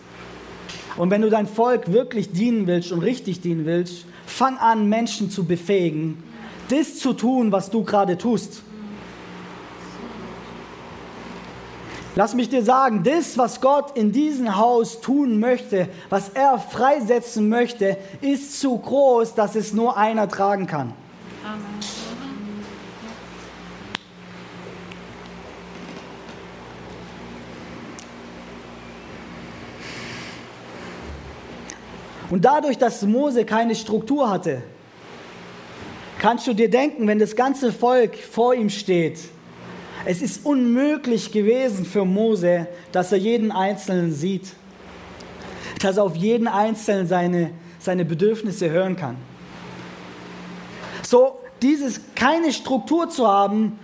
und 0.98 1.10
wenn 1.10 1.22
du 1.22 1.30
dein 1.30 1.48
Volk 1.48 1.92
wirklich 1.92 2.32
dienen 2.32 2.68
willst 2.68 2.92
und 2.92 3.00
richtig 3.00 3.42
dienen 3.42 3.66
willst, 3.66 4.06
fang 4.25 4.58
an, 4.58 4.88
Menschen 4.88 5.30
zu 5.30 5.46
befähigen, 5.46 6.24
das 6.70 6.98
zu 6.98 7.14
tun, 7.14 7.52
was 7.52 7.70
du 7.70 7.84
gerade 7.84 8.18
tust. 8.18 8.64
Lass 12.18 12.34
mich 12.34 12.48
dir 12.48 12.64
sagen, 12.64 13.04
das, 13.04 13.38
was 13.38 13.60
Gott 13.60 13.98
in 13.98 14.14
diesem 14.14 14.56
Haus 14.56 15.02
tun 15.02 15.38
möchte, 15.40 15.90
was 16.10 16.30
er 16.30 16.58
freisetzen 16.58 17.50
möchte, 17.50 17.98
ist 18.22 18.62
zu 18.62 18.78
groß, 18.78 19.36
dass 19.36 19.56
es 19.56 19.74
nur 19.74 19.98
einer 19.98 20.30
tragen 20.30 20.66
kann. 20.66 20.94
Amen. 21.44 22.04
Und 32.36 32.44
dadurch, 32.44 32.77
dass 32.77 33.01
Mose 33.04 33.46
keine 33.46 33.75
Struktur 33.75 34.30
hatte, 34.30 34.62
kannst 36.20 36.46
du 36.46 36.54
dir 36.54 36.70
denken, 36.70 37.08
wenn 37.08 37.18
das 37.18 37.38
ganze 37.38 37.72
Volk 37.72 38.18
vor 38.18 38.54
ihm 38.54 38.70
steht, 38.70 39.20
es 40.04 40.22
ist 40.22 40.46
unmöglich 40.46 41.32
gewesen 41.32 41.86
für 41.86 42.04
Mose, 42.04 42.68
dass 42.92 43.13
er 43.13 43.20
jeden 43.20 43.54
Einzelnen 43.54 44.12
sieht, 44.12 44.51
dass 45.82 45.96
er 45.96 46.04
auf 46.04 46.18
jeden 46.18 46.50
Einzelnen 46.50 47.08
seine, 47.08 47.51
seine 47.80 48.04
Bedürfnisse 48.04 48.70
hören 48.70 48.98
kann. 48.98 49.15
So, 51.04 51.39
dieses 51.62 52.01
keine 52.15 52.51
Struktur 52.51 53.10
zu 53.10 53.30
haben, 53.30 53.80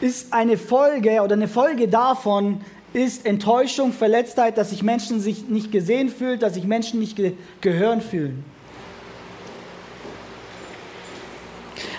ist 0.00 0.32
eine 0.32 0.58
Folge 0.58 1.22
oder 1.22 1.34
eine 1.34 1.48
Folge 1.48 1.88
davon 1.88 2.60
ist 2.96 3.26
Enttäuschung, 3.26 3.92
Verletztheit, 3.92 4.56
dass 4.56 4.70
sich 4.70 4.82
Menschen 4.82 5.20
sich 5.20 5.48
nicht 5.48 5.70
gesehen 5.70 6.08
fühlen, 6.08 6.40
dass 6.40 6.54
sich 6.54 6.64
Menschen 6.64 6.98
nicht 6.98 7.14
ge 7.14 7.34
gehören 7.60 8.00
fühlen. 8.00 8.42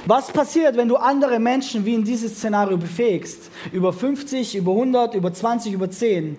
Was 0.07 0.31
passiert, 0.31 0.75
wenn 0.75 0.87
du 0.87 0.95
andere 0.95 1.37
Menschen 1.37 1.85
wie 1.85 1.93
in 1.93 2.03
dieses 2.03 2.37
Szenario 2.37 2.77
befähigst? 2.77 3.51
Über 3.71 3.93
50, 3.93 4.55
über 4.55 4.71
100, 4.71 5.13
über 5.13 5.31
20, 5.31 5.73
über 5.73 5.91
10. 5.91 6.35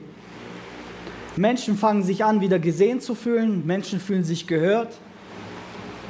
Menschen 1.37 1.77
fangen 1.79 2.03
sich 2.03 2.25
an, 2.25 2.41
wieder 2.41 2.59
gesehen 2.59 3.01
zu 3.01 3.15
fühlen, 3.15 3.65
Menschen 3.65 4.01
fühlen 4.01 4.25
sich 4.25 4.49
gehört 4.49 4.93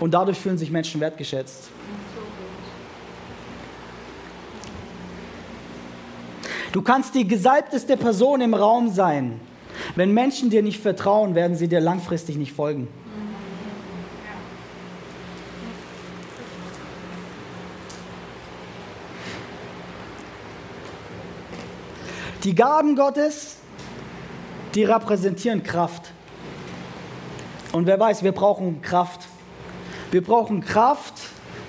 und 0.00 0.14
dadurch 0.14 0.38
fühlen 0.38 0.56
sich 0.56 0.70
Menschen 0.70 1.02
wertgeschätzt. 1.02 1.68
Du 6.72 6.82
kannst 6.82 7.14
die 7.14 7.26
gesalbteste 7.26 7.96
Person 7.96 8.40
im 8.40 8.54
Raum 8.54 8.90
sein. 8.90 9.40
Wenn 9.96 10.12
Menschen 10.12 10.50
dir 10.50 10.62
nicht 10.62 10.80
vertrauen, 10.80 11.34
werden 11.34 11.56
sie 11.56 11.68
dir 11.68 11.80
langfristig 11.80 12.36
nicht 12.36 12.52
folgen. 12.52 12.88
Die 22.44 22.54
Gaben 22.54 22.96
Gottes, 22.96 23.56
die 24.74 24.84
repräsentieren 24.84 25.62
Kraft. 25.62 26.12
Und 27.72 27.86
wer 27.86 27.98
weiß, 27.98 28.22
wir 28.22 28.32
brauchen 28.32 28.80
Kraft. 28.80 29.26
Wir 30.10 30.22
brauchen 30.22 30.60
Kraft 30.64 31.14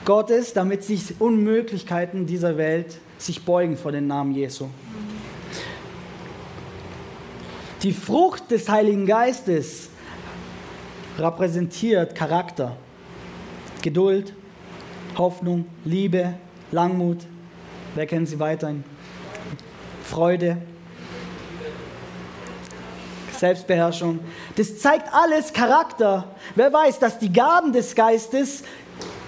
Gottes, 0.06 0.54
damit 0.54 0.84
sich 0.84 1.20
Unmöglichkeiten 1.20 2.26
dieser 2.26 2.58
Welt 2.58 3.00
sich 3.18 3.44
beugen 3.44 3.78
vor 3.78 3.92
den 3.92 4.08
Namen 4.08 4.34
Jesu. 4.34 4.68
Die 7.82 7.94
Frucht 7.94 8.52
des 8.52 8.68
Heiligen 8.68 9.06
Geistes 9.06 9.90
repräsentiert 11.18 12.14
Charakter, 12.14 12.76
Geduld, 13.82 14.34
Hoffnung, 15.18 15.66
Liebe, 15.86 16.34
Langmut. 16.72 17.20
Wer 17.96 18.06
kennt 18.06 18.28
sie 18.28 18.38
weiterhin? 18.38 18.84
Freude, 20.04 20.58
Selbstbeherrschung. 23.38 24.20
Das 24.58 24.80
zeigt 24.80 25.14
alles 25.14 25.54
Charakter. 25.54 26.36
Wer 26.56 26.74
weiß, 26.74 27.00
dass 27.00 27.18
die 27.18 27.32
Gaben 27.32 27.72
des 27.72 27.96
Geistes 27.96 28.64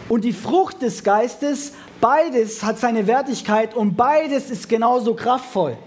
und 0.10 0.26
die 0.26 0.34
Frucht 0.34 0.82
des 0.82 1.06
Geistes, 1.06 1.72
beides 2.02 2.64
hat 2.64 2.80
seine 2.80 3.08
Wertigkeit 3.08 3.74
und 3.74 3.96
beides 3.96 4.50
ist 4.50 4.68
genauso 4.68 5.14
kraftvoll. 5.14 5.78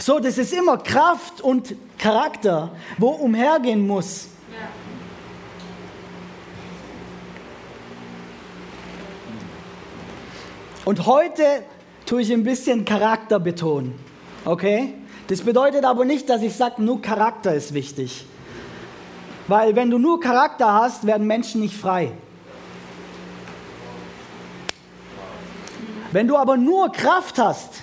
So, 0.00 0.18
das 0.18 0.38
ist 0.38 0.54
immer 0.54 0.78
Kraft 0.78 1.42
und 1.42 1.74
Charakter, 1.98 2.70
wo 2.96 3.08
umhergehen 3.10 3.86
muss. 3.86 4.28
Und 10.86 11.04
heute 11.04 11.44
tue 12.06 12.22
ich 12.22 12.32
ein 12.32 12.42
bisschen 12.42 12.86
Charakter 12.86 13.38
betonen. 13.38 13.94
Okay? 14.46 14.94
Das 15.26 15.42
bedeutet 15.42 15.84
aber 15.84 16.06
nicht, 16.06 16.30
dass 16.30 16.40
ich 16.40 16.56
sage, 16.56 16.82
nur 16.82 17.02
Charakter 17.02 17.54
ist 17.54 17.74
wichtig. 17.74 18.24
Weil 19.48 19.76
wenn 19.76 19.90
du 19.90 19.98
nur 19.98 20.18
Charakter 20.18 20.72
hast, 20.72 21.06
werden 21.06 21.26
Menschen 21.26 21.60
nicht 21.60 21.76
frei. 21.76 22.12
Wenn 26.10 26.26
du 26.26 26.38
aber 26.38 26.56
nur 26.56 26.90
Kraft 26.90 27.38
hast, 27.38 27.82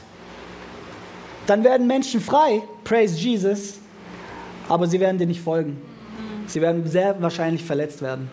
dann 1.47 1.63
werden 1.63 1.87
Menschen 1.87 2.21
frei, 2.21 2.61
praise 2.83 3.17
Jesus, 3.17 3.75
aber 4.69 4.85
sie 4.87 4.99
werden 4.99 5.17
dir 5.17 5.25
nicht 5.25 5.41
folgen. 5.41 5.81
Sie 6.45 6.61
werden 6.61 6.85
sehr 6.87 7.19
wahrscheinlich 7.21 7.63
verletzt 7.63 8.01
werden, 8.01 8.29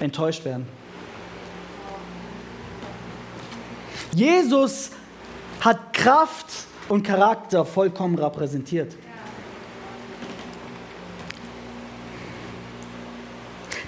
enttäuscht 0.00 0.44
werden. 0.44 0.66
Jesus 4.14 4.90
hat 5.60 5.92
Kraft 5.92 6.46
und 6.88 7.02
Charakter 7.02 7.64
vollkommen 7.64 8.18
repräsentiert. 8.18 8.94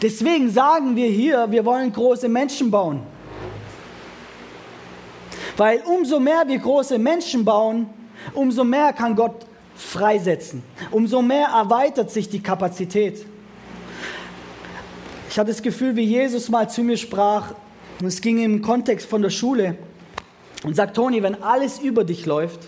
Deswegen 0.01 0.51
sagen 0.51 0.97
wir 0.97 1.09
hier, 1.09 1.51
wir 1.51 1.65
wollen 1.65 1.93
große 1.93 2.29
Menschen 2.29 2.71
bauen. 2.71 3.03
Weil 5.57 5.83
umso 5.87 6.21
mehr 6.21 6.45
wir 6.47 6.59
große 6.59 6.99
Menschen 6.99 7.45
bauen, 7.45 7.89
umso 8.33 8.65
mehr 8.65 8.93
kann 8.93 9.15
Gott 9.15 9.47
freisetzen. 9.77 10.63
Umso 10.91 11.23
mehr 11.23 11.49
erweitert 11.49 12.11
sich 12.11 12.29
die 12.29 12.43
Kapazität. 12.43 13.27
Ich 15.29 15.39
hatte 15.39 15.51
das 15.51 15.63
Gefühl, 15.63 15.97
wie 15.97 16.05
Jesus 16.05 16.49
mal 16.49 16.71
zu 16.71 16.83
mir 16.83 16.97
sprach, 16.97 17.55
und 18.01 18.07
es 18.07 18.21
ging 18.21 18.39
im 18.39 18.63
Kontext 18.63 19.09
von 19.09 19.23
der 19.23 19.31
Schule, 19.31 19.77
und 20.63 20.77
sagt, 20.77 20.97
Toni, 20.97 21.23
wenn 21.23 21.43
alles 21.43 21.79
über 21.79 22.05
dich 22.05 22.25
läuft, 22.25 22.61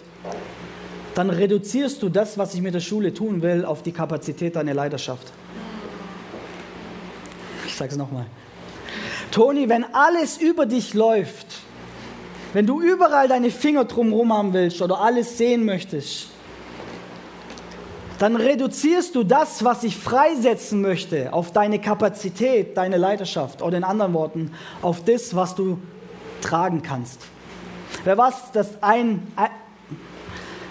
dann 1.15 1.31
reduzierst 1.31 2.03
du 2.03 2.09
das, 2.09 2.37
was 2.37 2.55
ich 2.55 2.61
mit 2.61 2.75
der 2.75 2.81
Schule 2.81 3.15
tun 3.15 3.41
will, 3.41 3.65
auf 3.65 3.83
die 3.83 3.93
Kapazität 3.93 4.55
deiner 4.57 4.75
Leidenschaft. 4.75 5.33
Ich 7.67 7.75
sage 7.75 7.93
es 7.93 7.97
nochmal. 7.97 8.27
Toni, 9.31 9.69
wenn 9.69 9.85
alles 9.95 10.37
über 10.37 10.67
dich 10.67 10.93
läuft, 10.93 11.46
wenn 12.57 12.67
du 12.67 12.81
überall 12.81 13.29
deine 13.29 13.51
Finger 13.51 13.85
drumherum 13.85 14.33
haben 14.33 14.55
willst 14.55 14.81
oder 14.81 15.03
alles 15.03 15.37
sehen 15.37 15.67
möchtest, 15.67 16.29
dann 18.19 18.35
reduzierst 18.35 19.15
du 19.15 19.25
das, 19.25 19.63
was 19.63 19.85
ich 19.85 19.95
freisetzen 19.95 20.81
möchte, 20.81 21.35
auf 21.35 21.53
deine 21.53 21.79
Kapazität, 21.79 22.75
deine 22.79 22.97
Leidenschaft 22.97 23.61
oder 23.61 23.77
in 23.77 23.85
anderen 23.85 24.15
Worten, 24.15 24.53
auf 24.81 25.05
das, 25.05 25.37
was 25.37 25.55
du 25.55 25.77
tragen 26.41 26.81
kannst. 26.81 27.21
Wer 28.05 28.17
was, 28.17 28.53
dass 28.53 28.83
ein, 28.83 29.31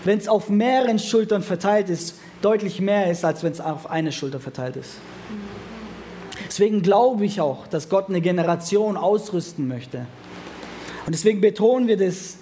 wenn 0.05 0.17
es 0.17 0.27
auf 0.27 0.49
mehreren 0.49 0.97
Schultern 0.97 1.43
verteilt 1.43 1.91
ist, 1.91 2.15
deutlich 2.41 2.81
mehr 2.81 3.11
ist, 3.11 3.23
als 3.23 3.43
wenn 3.43 3.51
es 3.51 3.61
auf 3.61 3.91
eine 3.91 4.11
Schulter 4.11 4.39
verteilt 4.39 4.75
ist. 4.75 4.95
Deswegen 6.47 6.81
glaube 6.81 7.25
ich 7.25 7.41
auch, 7.41 7.67
dass 7.67 7.89
Gott 7.89 8.09
eine 8.09 8.21
Generation 8.21 8.97
ausrüsten 8.97 9.67
möchte. 9.67 10.07
Und 11.05 11.13
deswegen 11.13 11.41
betonen 11.41 11.87
wir 11.87 11.97
das, 11.97 12.37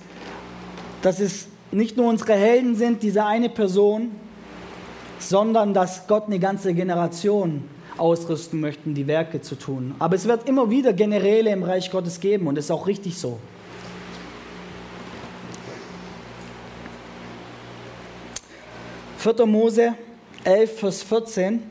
dass 1.01 1.19
es 1.19 1.47
nicht 1.71 1.97
nur 1.97 2.07
unsere 2.07 2.33
Helden 2.33 2.75
sind, 2.75 3.03
diese 3.03 3.25
eine 3.25 3.49
Person, 3.49 4.11
sondern 5.19 5.73
dass 5.73 6.07
Gott 6.07 6.25
eine 6.27 6.39
ganze 6.39 6.73
Generation 6.73 7.63
ausrüsten 7.97 8.59
möchte, 8.59 8.89
die 8.89 9.07
Werke 9.07 9.41
zu 9.41 9.55
tun. 9.55 9.95
Aber 9.99 10.15
es 10.15 10.27
wird 10.27 10.47
immer 10.47 10.69
wieder 10.69 10.93
Generäle 10.93 11.51
im 11.51 11.63
Reich 11.63 11.91
Gottes 11.91 12.19
geben 12.19 12.47
und 12.47 12.55
das 12.55 12.65
ist 12.65 12.71
auch 12.71 12.87
richtig 12.87 13.17
so. 13.17 13.39
4. 19.17 19.45
Mose 19.45 19.95
11, 20.43 20.79
Vers 20.79 21.03
14. 21.03 21.63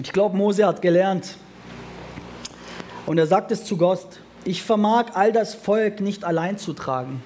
Ich 0.00 0.12
glaube, 0.12 0.36
Mose 0.36 0.64
hat 0.64 0.80
gelernt. 0.80 1.36
Und 3.06 3.18
er 3.18 3.26
sagt 3.26 3.50
es 3.50 3.64
zu 3.64 3.76
Gott, 3.76 4.06
ich 4.44 4.62
vermag 4.62 5.14
all 5.14 5.32
das 5.32 5.54
Volk 5.54 6.00
nicht 6.00 6.24
allein 6.24 6.58
zu 6.58 6.72
tragen, 6.72 7.22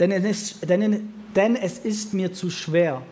denn 0.00 0.10
es 0.10 0.24
ist, 0.24 0.68
denn, 0.68 1.12
denn 1.34 1.56
es 1.56 1.78
ist 1.78 2.14
mir 2.14 2.32
zu 2.32 2.50
schwer. 2.50 3.02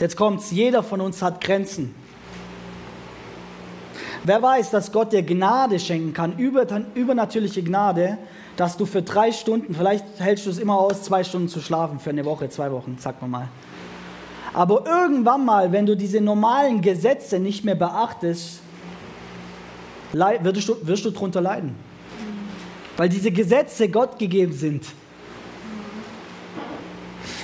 Jetzt 0.00 0.16
kommt's, 0.16 0.50
jeder 0.50 0.82
von 0.82 1.00
uns 1.00 1.22
hat 1.22 1.40
Grenzen. 1.40 1.94
Wer 4.24 4.40
weiß, 4.40 4.70
dass 4.70 4.92
Gott 4.92 5.12
dir 5.12 5.22
Gnade 5.22 5.80
schenken 5.80 6.12
kann, 6.12 6.36
übernatürliche 6.38 7.62
Gnade, 7.62 8.18
dass 8.56 8.76
du 8.76 8.86
für 8.86 9.02
drei 9.02 9.32
Stunden, 9.32 9.74
vielleicht 9.74 10.04
hältst 10.18 10.46
du 10.46 10.50
es 10.50 10.58
immer 10.58 10.78
aus, 10.78 11.02
zwei 11.02 11.24
Stunden 11.24 11.48
zu 11.48 11.60
schlafen 11.60 11.98
für 11.98 12.10
eine 12.10 12.24
Woche, 12.24 12.48
zwei 12.48 12.70
Wochen, 12.70 12.96
sagt 12.98 13.20
man 13.22 13.30
mal. 13.30 13.48
Aber 14.52 14.86
irgendwann 14.86 15.44
mal, 15.44 15.72
wenn 15.72 15.86
du 15.86 15.96
diese 15.96 16.20
normalen 16.20 16.82
Gesetze 16.82 17.38
nicht 17.40 17.64
mehr 17.64 17.74
beachtest, 17.74 18.61
wirst 20.12 20.68
du, 20.68 20.86
wirst 20.86 21.04
du 21.04 21.10
darunter 21.10 21.40
leiden. 21.40 21.74
Weil 22.96 23.08
diese 23.08 23.30
Gesetze 23.30 23.88
Gott 23.88 24.18
gegeben 24.18 24.52
sind. 24.52 24.84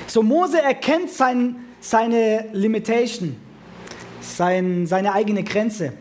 So 0.07 0.23
Mose 0.23 0.61
erkennt 0.61 1.11
sein, 1.11 1.57
seine 1.81 2.47
Limitation, 2.53 3.37
sein, 4.21 4.87
seine 4.87 5.13
eigene 5.13 5.45
Grenze 5.45 5.93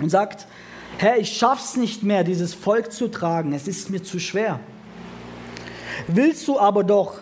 und 0.00 0.10
sagt, 0.10 0.46
Herr, 0.98 1.18
ich 1.18 1.36
schaff's 1.36 1.76
nicht 1.76 2.02
mehr, 2.02 2.24
dieses 2.24 2.54
Volk 2.54 2.92
zu 2.92 3.08
tragen, 3.08 3.52
es 3.52 3.66
ist 3.66 3.90
mir 3.90 4.02
zu 4.02 4.18
schwer. 4.18 4.60
Willst 6.06 6.46
du 6.46 6.58
aber 6.58 6.84
doch 6.84 7.20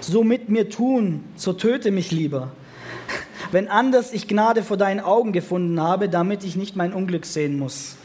so 0.00 0.22
mit 0.22 0.48
mir 0.48 0.68
tun, 0.68 1.24
so 1.36 1.52
töte 1.52 1.90
mich 1.90 2.10
lieber. 2.10 2.52
Wenn 3.50 3.68
anders 3.68 4.12
ich 4.12 4.28
Gnade 4.28 4.62
vor 4.62 4.76
deinen 4.76 5.00
Augen 5.00 5.32
gefunden 5.32 5.80
habe, 5.80 6.08
damit 6.08 6.44
ich 6.44 6.56
nicht 6.56 6.76
mein 6.76 6.92
Unglück 6.92 7.24
sehen 7.24 7.58
muss. 7.58 7.96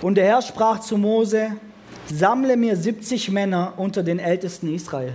Und 0.00 0.14
der 0.14 0.26
Herr 0.26 0.42
sprach 0.42 0.80
zu 0.80 0.96
Mose, 0.96 1.56
sammle 2.06 2.56
mir 2.56 2.76
70 2.76 3.30
Männer 3.30 3.74
unter 3.76 4.02
den 4.02 4.20
Ältesten 4.20 4.72
Israel, 4.72 5.14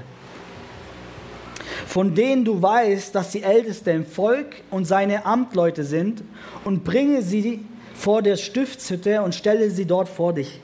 von 1.88 2.14
denen 2.16 2.44
du 2.44 2.62
weißt, 2.62 3.16
dass 3.16 3.32
sie 3.32 3.44
Älteste 3.44 3.92
im 3.92 4.06
Volk 4.06 4.58
und 4.70 4.86
seine 4.86 5.26
Amtleute 5.26 5.84
sind, 5.84 6.24
und 6.66 6.84
bringe 6.84 7.22
sie 7.22 7.64
vor 7.96 8.22
der 8.22 8.36
Stiftshütte 8.36 9.22
und 9.22 9.36
stelle 9.36 9.70
sie 9.70 9.86
dort 9.86 10.10
vor 10.10 10.34
dich. 10.34 10.60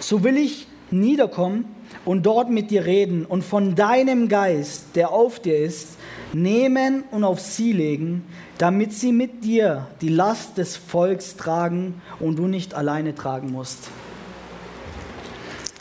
So 0.00 0.24
will 0.24 0.36
ich 0.36 0.66
niederkommen 0.90 1.66
und 2.04 2.24
dort 2.24 2.48
mit 2.48 2.70
dir 2.70 2.86
reden 2.86 3.26
und 3.26 3.44
von 3.44 3.74
deinem 3.74 4.28
Geist, 4.28 4.86
der 4.94 5.12
auf 5.12 5.40
dir 5.40 5.58
ist, 5.58 5.97
nehmen 6.32 7.04
und 7.10 7.24
auf 7.24 7.40
sie 7.40 7.72
legen, 7.72 8.24
damit 8.58 8.92
sie 8.92 9.12
mit 9.12 9.44
dir 9.44 9.86
die 10.00 10.08
Last 10.08 10.58
des 10.58 10.76
Volks 10.76 11.36
tragen 11.36 12.00
und 12.20 12.36
du 12.36 12.46
nicht 12.46 12.74
alleine 12.74 13.14
tragen 13.14 13.52
musst. 13.52 13.88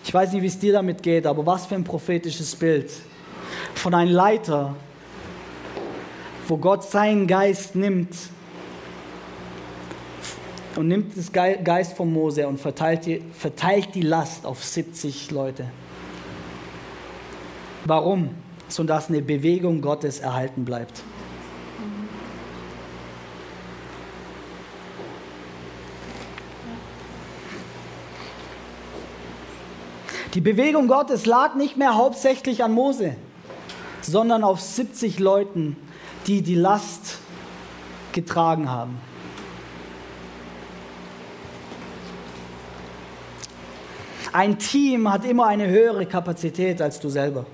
Ich 0.03 0.13
weiß 0.13 0.31
nicht, 0.31 0.41
wie 0.41 0.47
es 0.47 0.59
dir 0.59 0.73
damit 0.73 1.03
geht, 1.03 1.25
aber 1.25 1.45
was 1.45 1.65
für 1.65 1.75
ein 1.75 1.83
prophetisches 1.83 2.55
Bild 2.55 2.89
von 3.75 3.93
einem 3.93 4.11
Leiter, 4.11 4.75
wo 6.47 6.57
Gott 6.57 6.89
seinen 6.89 7.27
Geist 7.27 7.75
nimmt 7.75 8.15
und 10.77 10.87
nimmt 10.87 11.17
das 11.17 11.31
Geist 11.33 11.97
von 11.97 12.13
Mose 12.13 12.47
und 12.47 12.59
verteilt 12.59 13.05
die, 13.05 13.21
verteilt 13.33 13.95
die 13.95 14.01
Last 14.01 14.45
auf 14.45 14.63
70 14.63 15.31
Leute. 15.31 15.65
Warum? 17.83 18.29
So 18.69 18.83
dass 18.83 19.09
eine 19.09 19.21
Bewegung 19.21 19.81
Gottes 19.81 20.19
erhalten 20.19 20.65
bleibt. 20.65 21.03
Die 30.33 30.41
Bewegung 30.41 30.87
Gottes 30.87 31.25
lag 31.25 31.55
nicht 31.55 31.77
mehr 31.77 31.95
hauptsächlich 31.95 32.63
an 32.63 32.71
Mose, 32.71 33.15
sondern 34.01 34.43
auf 34.43 34.61
70 34.61 35.17
Leuten, 35.17 35.77
die 36.27 36.43
die 36.43 36.53
Last 36.53 37.17
getragen 38.11 38.69
haben. 38.69 38.99
Ein 44.31 44.59
Team 44.59 45.11
hat 45.11 45.25
immer 45.25 45.47
eine 45.47 45.67
höhere 45.67 46.05
Kapazität 46.05 46.83
als 46.83 46.99
du 46.99 47.09
selber. 47.09 47.45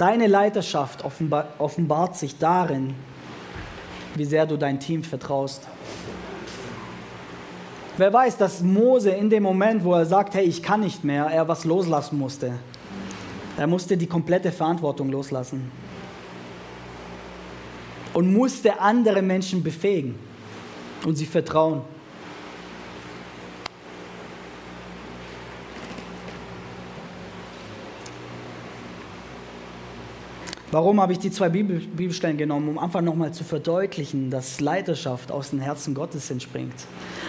Deine 0.00 0.28
Leiterschaft 0.28 1.04
offenbart 1.04 2.16
sich 2.16 2.38
darin, 2.38 2.94
wie 4.14 4.24
sehr 4.24 4.46
du 4.46 4.56
dein 4.56 4.80
Team 4.80 5.04
vertraust. 5.04 5.68
Wer 7.98 8.10
weiß, 8.10 8.38
dass 8.38 8.62
Mose 8.62 9.10
in 9.10 9.28
dem 9.28 9.42
Moment, 9.42 9.84
wo 9.84 9.92
er 9.92 10.06
sagt, 10.06 10.32
hey, 10.32 10.44
ich 10.44 10.62
kann 10.62 10.80
nicht 10.80 11.04
mehr, 11.04 11.26
er 11.26 11.46
was 11.48 11.66
loslassen 11.66 12.18
musste. 12.18 12.54
Er 13.58 13.66
musste 13.66 13.94
die 13.98 14.06
komplette 14.06 14.50
Verantwortung 14.50 15.10
loslassen 15.10 15.70
und 18.14 18.32
musste 18.32 18.80
andere 18.80 19.20
Menschen 19.20 19.62
befähigen 19.62 20.18
und 21.04 21.16
sie 21.16 21.26
vertrauen. 21.26 21.82
Warum 30.72 31.00
habe 31.00 31.12
ich 31.12 31.18
die 31.18 31.32
zwei 31.32 31.48
Bibelstellen 31.48 32.36
genommen? 32.36 32.68
Um 32.68 32.78
einfach 32.78 33.00
nochmal 33.00 33.32
zu 33.32 33.42
verdeutlichen, 33.42 34.30
dass 34.30 34.60
Leiterschaft 34.60 35.32
aus 35.32 35.50
dem 35.50 35.58
Herzen 35.58 35.94
Gottes 35.94 36.30
entspringt. 36.30 36.86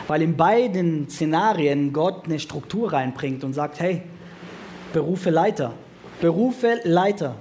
Weil 0.07 0.21
in 0.21 0.37
beiden 0.37 1.09
Szenarien 1.09 1.91
Gott 1.91 2.25
eine 2.25 2.37
Struktur 2.37 2.93
reinbringt 2.93 3.43
und 3.43 3.53
sagt, 3.53 3.79
hey, 3.79 4.03
berufe 4.93 5.31
Leiter. 5.31 5.73
Berufe 6.21 6.81
Leiter. 6.83 7.35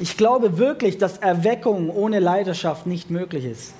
Ich 0.00 0.16
glaube 0.16 0.56
wirklich, 0.56 0.96
dass 0.96 1.18
Erweckung 1.18 1.90
ohne 1.90 2.20
Leidenschaft 2.20 2.86
nicht 2.86 3.10
möglich 3.10 3.44
ist. 3.44 3.74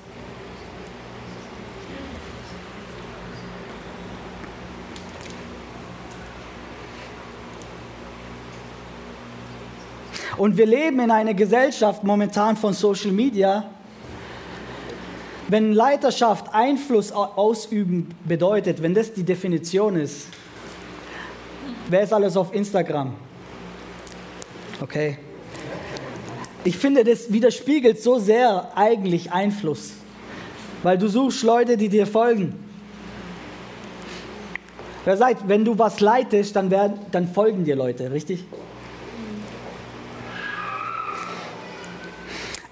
Und 10.38 10.56
wir 10.56 10.66
leben 10.66 11.00
in 11.00 11.10
einer 11.10 11.34
Gesellschaft 11.34 12.04
momentan 12.04 12.56
von 12.56 12.72
Social 12.72 13.10
Media. 13.10 13.64
Wenn 15.48 15.72
Leiterschaft 15.72 16.54
Einfluss 16.54 17.10
ausüben 17.10 18.14
bedeutet, 18.24 18.80
wenn 18.80 18.94
das 18.94 19.12
die 19.12 19.24
Definition 19.24 19.96
ist, 19.96 20.28
wer 21.88 22.02
ist 22.02 22.12
alles 22.12 22.36
auf 22.36 22.54
Instagram? 22.54 23.14
Okay. 24.80 25.18
Ich 26.62 26.76
finde, 26.76 27.02
das 27.02 27.32
widerspiegelt 27.32 28.00
so 28.00 28.20
sehr 28.20 28.70
eigentlich 28.76 29.32
Einfluss, 29.32 29.94
weil 30.84 30.98
du 30.98 31.08
suchst 31.08 31.42
Leute, 31.42 31.76
die 31.76 31.88
dir 31.88 32.06
folgen. 32.06 32.54
Wer 35.04 35.16
sagt, 35.16 35.48
wenn 35.48 35.64
du 35.64 35.76
was 35.76 35.98
leitest, 35.98 36.54
dann, 36.54 36.70
werden, 36.70 37.00
dann 37.10 37.26
folgen 37.26 37.64
dir 37.64 37.74
Leute, 37.74 38.12
richtig? 38.12 38.44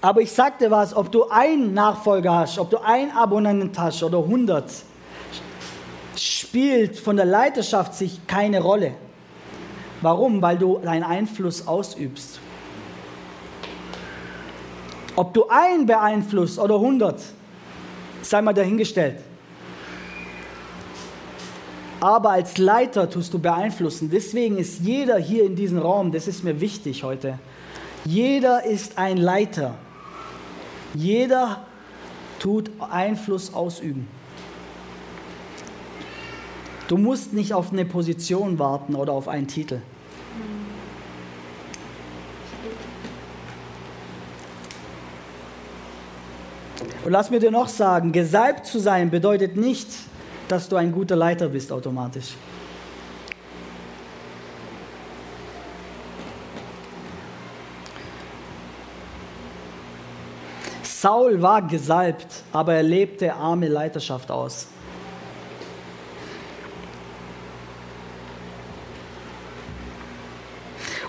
Aber 0.01 0.21
ich 0.21 0.31
sagte 0.31 0.69
was, 0.69 0.95
ob 0.95 1.11
du 1.11 1.29
einen 1.29 1.73
Nachfolger 1.73 2.33
hast, 2.33 2.59
ob 2.59 2.69
du 2.69 2.77
einen 2.77 3.11
Abonnenten 3.11 3.71
hast 3.77 4.03
oder 4.03 4.19
100, 4.19 4.71
spielt 6.15 6.99
von 6.99 7.15
der 7.15 7.25
Leiterschaft 7.25 7.95
sich 7.95 8.25
keine 8.27 8.61
Rolle. 8.61 8.93
Warum? 10.01 10.41
Weil 10.41 10.57
du 10.57 10.77
deinen 10.77 11.03
Einfluss 11.03 11.67
ausübst. 11.67 12.39
Ob 15.15 15.33
du 15.33 15.47
einen 15.49 15.87
beeinflusst 15.87 16.59
oder 16.59 16.75
100, 16.75 17.19
sei 18.21 18.41
mal 18.43 18.53
dahingestellt. 18.53 19.17
Aber 21.99 22.29
als 22.29 22.59
Leiter 22.59 23.09
tust 23.09 23.33
du 23.33 23.39
beeinflussen. 23.39 24.11
Deswegen 24.11 24.59
ist 24.59 24.81
jeder 24.81 25.17
hier 25.17 25.43
in 25.43 25.55
diesem 25.55 25.79
Raum, 25.79 26.11
das 26.11 26.27
ist 26.27 26.43
mir 26.43 26.61
wichtig 26.61 27.03
heute, 27.03 27.39
jeder 28.05 28.63
ist 28.63 28.99
ein 28.99 29.17
Leiter. 29.17 29.73
Jeder 30.97 31.61
tut 32.39 32.71
Einfluss 32.79 33.53
ausüben. 33.53 34.07
Du 36.87 36.97
musst 36.97 37.33
nicht 37.33 37.53
auf 37.53 37.71
eine 37.71 37.85
Position 37.85 38.57
warten 38.57 38.95
oder 38.95 39.13
auf 39.13 39.27
einen 39.27 39.47
Titel. 39.47 39.81
Und 47.05 47.11
lass 47.11 47.29
mir 47.29 47.39
dir 47.39 47.51
noch 47.51 47.67
sagen, 47.67 48.11
gesalbt 48.11 48.65
zu 48.65 48.79
sein 48.79 49.11
bedeutet 49.11 49.55
nicht, 49.55 49.87
dass 50.47 50.67
du 50.67 50.77
ein 50.77 50.91
guter 50.91 51.15
Leiter 51.15 51.49
bist 51.49 51.71
automatisch. 51.71 52.33
Saul 61.07 61.41
war 61.41 61.61
gesalbt, 61.61 62.43
aber 62.51 62.73
er 62.73 62.83
lebte 62.83 63.33
arme 63.33 63.69
Leiterschaft 63.69 64.29
aus. 64.29 64.67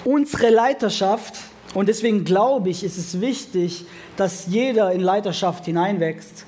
Unsere 0.05 0.51
Leiterschaft, 0.51 1.35
und 1.75 1.89
deswegen 1.89 2.25
glaube 2.25 2.71
ich, 2.71 2.85
ist 2.85 2.97
es 2.97 3.21
wichtig, 3.21 3.87
dass 4.17 4.47
jeder 4.47 4.93
in 4.93 5.01
Leiterschaft 5.01 5.65
hineinwächst, 5.65 6.47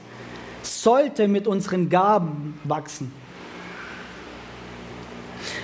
sollte 0.62 1.26
mit 1.26 1.48
unseren 1.48 1.88
Gaben 1.88 2.60
wachsen. 2.62 3.12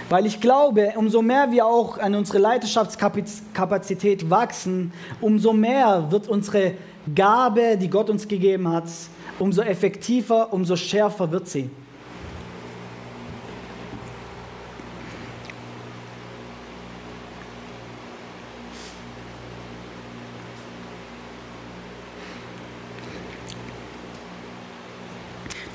Weil 0.09 0.27
ich 0.27 0.41
glaube, 0.41 0.95
umso 0.97 1.23
mehr 1.23 1.53
wir 1.53 1.67
auch 1.67 1.99
an 1.99 2.17
unsere 2.17 2.39
Leiterschaftskapazität 2.39 4.29
wachsen, 4.29 4.93
umso 5.21 5.53
mehr 5.53 6.11
wird 6.11 6.27
unsere 6.27 6.75
Gabe, 7.15 7.77
die 7.77 7.89
Gott 7.89 8.11
uns 8.11 8.27
gegeben 8.27 8.69
hat, 8.69 8.85
umso 9.39 9.63
effektiver, 9.63 10.53
umso 10.53 10.77
schärfer 10.77 11.31
wird 11.31 11.49
sie. 11.49 11.71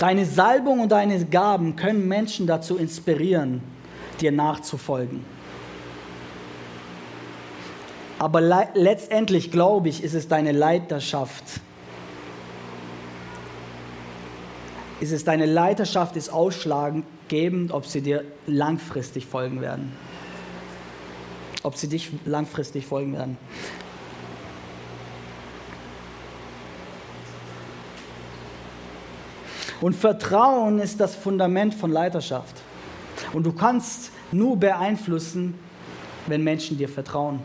Deine 0.01 0.25
Salbung 0.25 0.79
und 0.79 0.91
deine 0.91 1.23
Gaben 1.25 1.75
können 1.75 2.07
Menschen 2.07 2.47
dazu 2.47 2.75
inspirieren, 2.75 3.61
dir 4.19 4.31
nachzufolgen. 4.31 5.23
Aber 8.21 8.39
le 8.39 8.67
letztendlich, 8.75 9.49
glaube 9.49 9.89
ich, 9.89 10.03
ist 10.03 10.13
es 10.13 10.27
deine 10.27 10.51
Leiterschaft. 10.51 11.43
Ist 14.99 15.11
es 15.11 15.23
deine 15.23 15.47
Leiterschaft, 15.47 16.15
ist 16.15 16.29
ausschlaggebend, 16.29 17.71
ob 17.71 17.87
sie 17.87 18.01
dir 18.01 18.23
langfristig 18.45 19.25
folgen 19.25 19.59
werden. 19.59 19.91
Ob 21.63 21.75
sie 21.75 21.87
dich 21.87 22.11
langfristig 22.25 22.85
folgen 22.85 23.13
werden. 23.13 23.39
Und 29.81 29.95
Vertrauen 29.95 30.77
ist 30.77 30.99
das 30.99 31.15
Fundament 31.15 31.73
von 31.73 31.91
Leiterschaft. 31.91 32.61
Und 33.33 33.47
du 33.47 33.51
kannst 33.51 34.11
nur 34.31 34.57
beeinflussen, 34.57 35.55
wenn 36.27 36.43
Menschen 36.43 36.77
dir 36.77 36.87
vertrauen. 36.87 37.39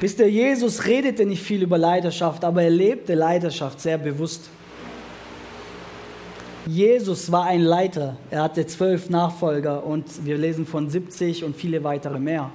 Wisst 0.00 0.18
ihr, 0.18 0.30
Jesus 0.30 0.86
redete 0.86 1.26
nicht 1.26 1.42
viel 1.42 1.62
über 1.62 1.76
Leidenschaft, 1.76 2.42
aber 2.42 2.62
er 2.62 2.70
lebte 2.70 3.14
Leidenschaft 3.14 3.80
sehr 3.80 3.98
bewusst. 3.98 4.48
Jesus 6.66 7.30
war 7.30 7.44
ein 7.44 7.60
Leiter. 7.60 8.16
Er 8.30 8.44
hatte 8.44 8.66
zwölf 8.66 9.10
Nachfolger 9.10 9.84
und 9.84 10.24
wir 10.24 10.38
lesen 10.38 10.64
von 10.64 10.88
70 10.88 11.44
und 11.44 11.54
viele 11.54 11.84
weitere 11.84 12.18
mehr. 12.18 12.50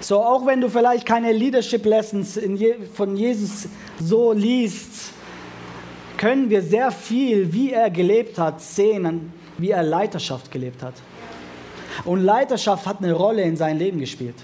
So, 0.00 0.22
auch 0.22 0.46
wenn 0.46 0.60
du 0.60 0.68
vielleicht 0.68 1.04
keine 1.04 1.32
Leadership 1.32 1.84
Lessons 1.84 2.36
Je 2.36 2.76
von 2.94 3.16
Jesus 3.16 3.68
so 4.00 4.32
liest, 4.32 5.12
können 6.16 6.48
wir 6.50 6.62
sehr 6.62 6.90
viel, 6.92 7.52
wie 7.52 7.72
er 7.72 7.90
gelebt 7.90 8.38
hat, 8.38 8.60
sehen, 8.60 9.32
wie 9.58 9.70
er 9.70 9.82
Leiterschaft 9.82 10.52
gelebt 10.52 10.82
hat. 10.82 10.94
Und 12.04 12.22
Leiterschaft 12.22 12.86
hat 12.86 12.98
eine 12.98 13.12
Rolle 13.12 13.42
in 13.42 13.56
sein 13.56 13.78
Leben 13.78 13.98
gespielt. 13.98 14.36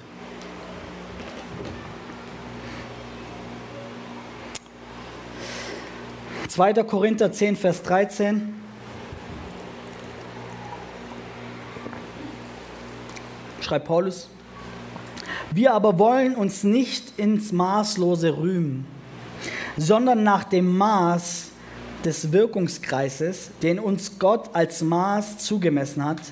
2. 6.56 6.72
Korinther 6.84 7.30
10, 7.30 7.54
Vers 7.54 7.82
13. 7.82 8.54
Schreibt 13.60 13.86
Paulus. 13.86 14.30
Wir 15.50 15.74
aber 15.74 15.98
wollen 15.98 16.34
uns 16.34 16.64
nicht 16.64 17.18
ins 17.18 17.52
Maßlose 17.52 18.38
rühmen, 18.38 18.86
sondern 19.76 20.22
nach 20.22 20.44
dem 20.44 20.78
Maß 20.78 21.48
des 22.06 22.32
Wirkungskreises, 22.32 23.50
den 23.62 23.78
uns 23.78 24.18
Gott 24.18 24.48
als 24.54 24.80
Maß 24.80 25.36
zugemessen 25.36 26.02
hat, 26.02 26.22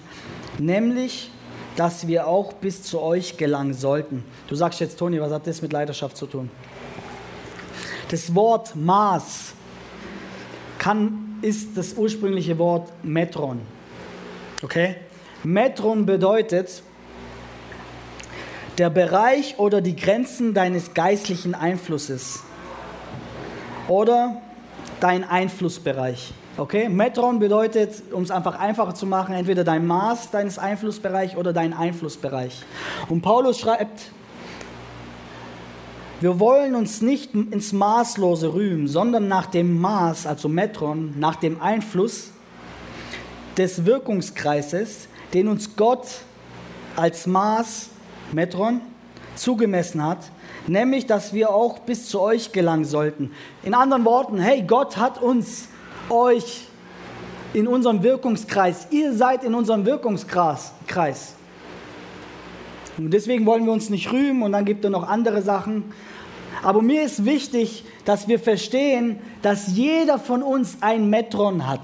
nämlich, 0.57 1.31
dass 1.77 2.07
wir 2.07 2.29
auch 2.29 2.55
bis 2.55 2.83
zu 2.83 3.03
euch 3.03 3.37
gelangen 3.37 3.75
sollten. 3.75 4.25
Du 4.49 4.55
sagst 4.55 4.81
jetzt, 4.81 4.99
Toni, 4.99 5.21
was 5.21 5.31
hat 5.31 5.47
das 5.47 5.61
mit 5.61 5.75
Leidenschaft 5.75 6.17
zu 6.17 6.25
tun? 6.25 6.51
Das 8.09 8.35
Wort 8.35 8.75
Maß 8.75 9.53
kann, 10.79 11.39
ist 11.43 11.77
das 11.77 11.95
ursprüngliche 11.95 12.59
Wort 12.59 12.91
Metron. 13.03 13.61
Okay? 14.63 14.97
Metron 15.43 16.07
bedeutet 16.07 16.83
der 18.79 18.91
Bereich 18.91 19.59
oder 19.59 19.81
die 19.81 19.95
Grenzen 19.95 20.55
deines 20.55 20.95
geistlichen 20.95 21.55
Einflusses 21.55 22.43
oder 23.89 24.41
dein 25.01 25.23
Einflussbereich. 25.23 26.33
Okay? 26.57 26.89
Metron 26.89 27.39
bedeutet, 27.39 28.03
um 28.13 28.23
es 28.23 28.31
einfach 28.31 28.59
einfacher 28.59 28.95
zu 28.95 29.07
machen, 29.07 29.35
entweder 29.35 29.65
dein 29.65 29.87
Maß 29.87 30.31
deines 30.31 30.59
Einflussbereichs 30.59 31.37
oder 31.37 31.53
dein 31.53 31.73
Einflussbereich. 31.73 32.63
Und 33.09 33.23
Paulus 33.23 33.61
schreibt, 33.61 34.13
wir 36.21 36.39
wollen 36.41 36.75
uns 36.75 37.03
nicht 37.03 37.35
ins 37.35 37.73
Maßlose 37.73 38.55
rühmen, 38.55 38.89
sondern 38.89 39.29
nach 39.29 39.47
dem 39.47 39.81
Maß, 39.81 40.27
also 40.27 40.49
Metron, 40.49 41.15
nach 41.19 41.37
dem 41.37 41.61
Einfluss, 41.61 42.31
des 43.57 43.85
Wirkungskreises, 43.85 45.09
den 45.33 45.49
uns 45.49 45.77
Gott 45.77 46.07
als 46.97 47.27
Maß, 47.27 47.91
Metron, 48.33 48.81
zugemessen 49.37 50.03
hat, 50.03 50.19
nämlich 50.67 51.07
dass 51.07 51.33
wir 51.33 51.51
auch 51.51 51.81
bis 51.81 52.09
zu 52.09 52.21
euch 52.21 52.53
gelangen 52.53 52.85
sollten. 52.85 53.33
In 53.63 53.75
anderen 53.75 54.05
Worten, 54.05 54.39
hey, 54.39 54.63
Gott 54.63 54.97
hat 54.97 55.21
uns, 55.21 55.69
euch 56.09 56.69
in 57.53 57.67
unserem 57.69 58.03
Wirkungskreis, 58.03 58.89
ihr 58.91 59.15
seid 59.15 59.45
in 59.45 59.55
unserem 59.55 59.87
Wirkungskreis. 59.87 60.73
Und 62.97 63.11
deswegen 63.11 63.45
wollen 63.47 63.65
wir 63.65 63.73
uns 63.73 63.91
nicht 63.91 64.13
rühmen 64.13 64.43
und 64.43 64.53
dann 64.53 64.65
gibt 64.65 64.85
es 64.85 64.91
noch 64.91 65.09
andere 65.09 65.43
Sachen. 65.43 65.85
Aber 66.63 66.83
mir 66.83 67.03
ist 67.03 67.25
wichtig, 67.25 67.85
dass 68.05 68.29
wir 68.29 68.39
verstehen, 68.39 69.19
dass 69.43 69.77
jeder 69.77 70.19
von 70.19 70.43
uns 70.43 70.79
ein 70.81 71.11
Metron 71.11 71.67
hat. 71.67 71.81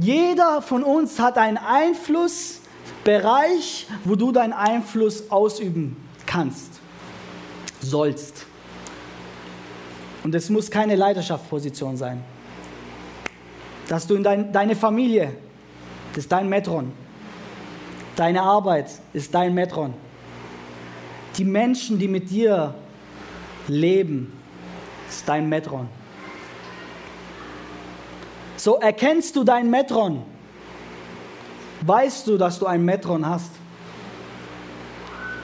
Jeder 0.00 0.62
von 0.62 0.82
uns 0.82 1.18
hat 1.18 1.38
einen 1.38 1.56
Einflussbereich, 1.56 3.86
wo 4.04 4.14
du 4.14 4.30
deinen 4.30 4.52
Einfluss 4.52 5.30
ausüben 5.30 5.96
kannst, 6.26 6.80
sollst. 7.80 8.44
Und 10.22 10.34
es 10.34 10.50
muss 10.50 10.70
keine 10.70 10.96
Leiterschaftsposition 10.96 11.96
sein. 11.96 12.22
Dass 13.88 14.06
du 14.06 14.16
in 14.16 14.22
dein, 14.22 14.52
deine 14.52 14.76
Familie, 14.76 15.32
das 16.12 16.24
ist 16.24 16.32
dein 16.32 16.46
Metron. 16.48 16.92
Deine 18.16 18.42
Arbeit 18.42 18.90
ist 19.12 19.34
dein 19.34 19.54
Metron. 19.54 19.92
Die 21.36 21.44
Menschen, 21.44 21.98
die 21.98 22.08
mit 22.08 22.30
dir 22.30 22.74
leben, 23.68 24.32
ist 25.08 25.28
dein 25.28 25.48
Metron. 25.48 25.86
So 28.56 28.76
erkennst 28.76 29.36
du 29.36 29.44
dein 29.44 29.68
Metron. 29.68 30.22
Weißt 31.82 32.26
du, 32.26 32.38
dass 32.38 32.58
du 32.58 32.66
ein 32.66 32.82
Metron 32.84 33.28
hast? 33.28 33.50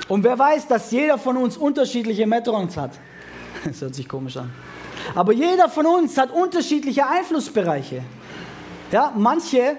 Und 0.09 0.25
wer 0.25 0.39
weiß, 0.39 0.67
dass 0.67 0.91
jeder 0.91 1.19
von 1.19 1.37
uns 1.37 1.57
unterschiedliche 1.57 2.27
Metrons 2.27 2.77
hat? 2.77 2.93
Das 3.65 3.81
hört 3.81 3.95
sich 3.95 4.09
komisch 4.09 4.37
an. 4.39 4.51
Aber 5.15 5.33
jeder 5.33 5.69
von 5.69 5.87
uns 5.87 6.17
hat 6.19 6.33
unterschiedliche 6.33 7.07
Einflussbereiche. 7.07 8.03
Ja, 8.91 9.13
manche 9.15 9.77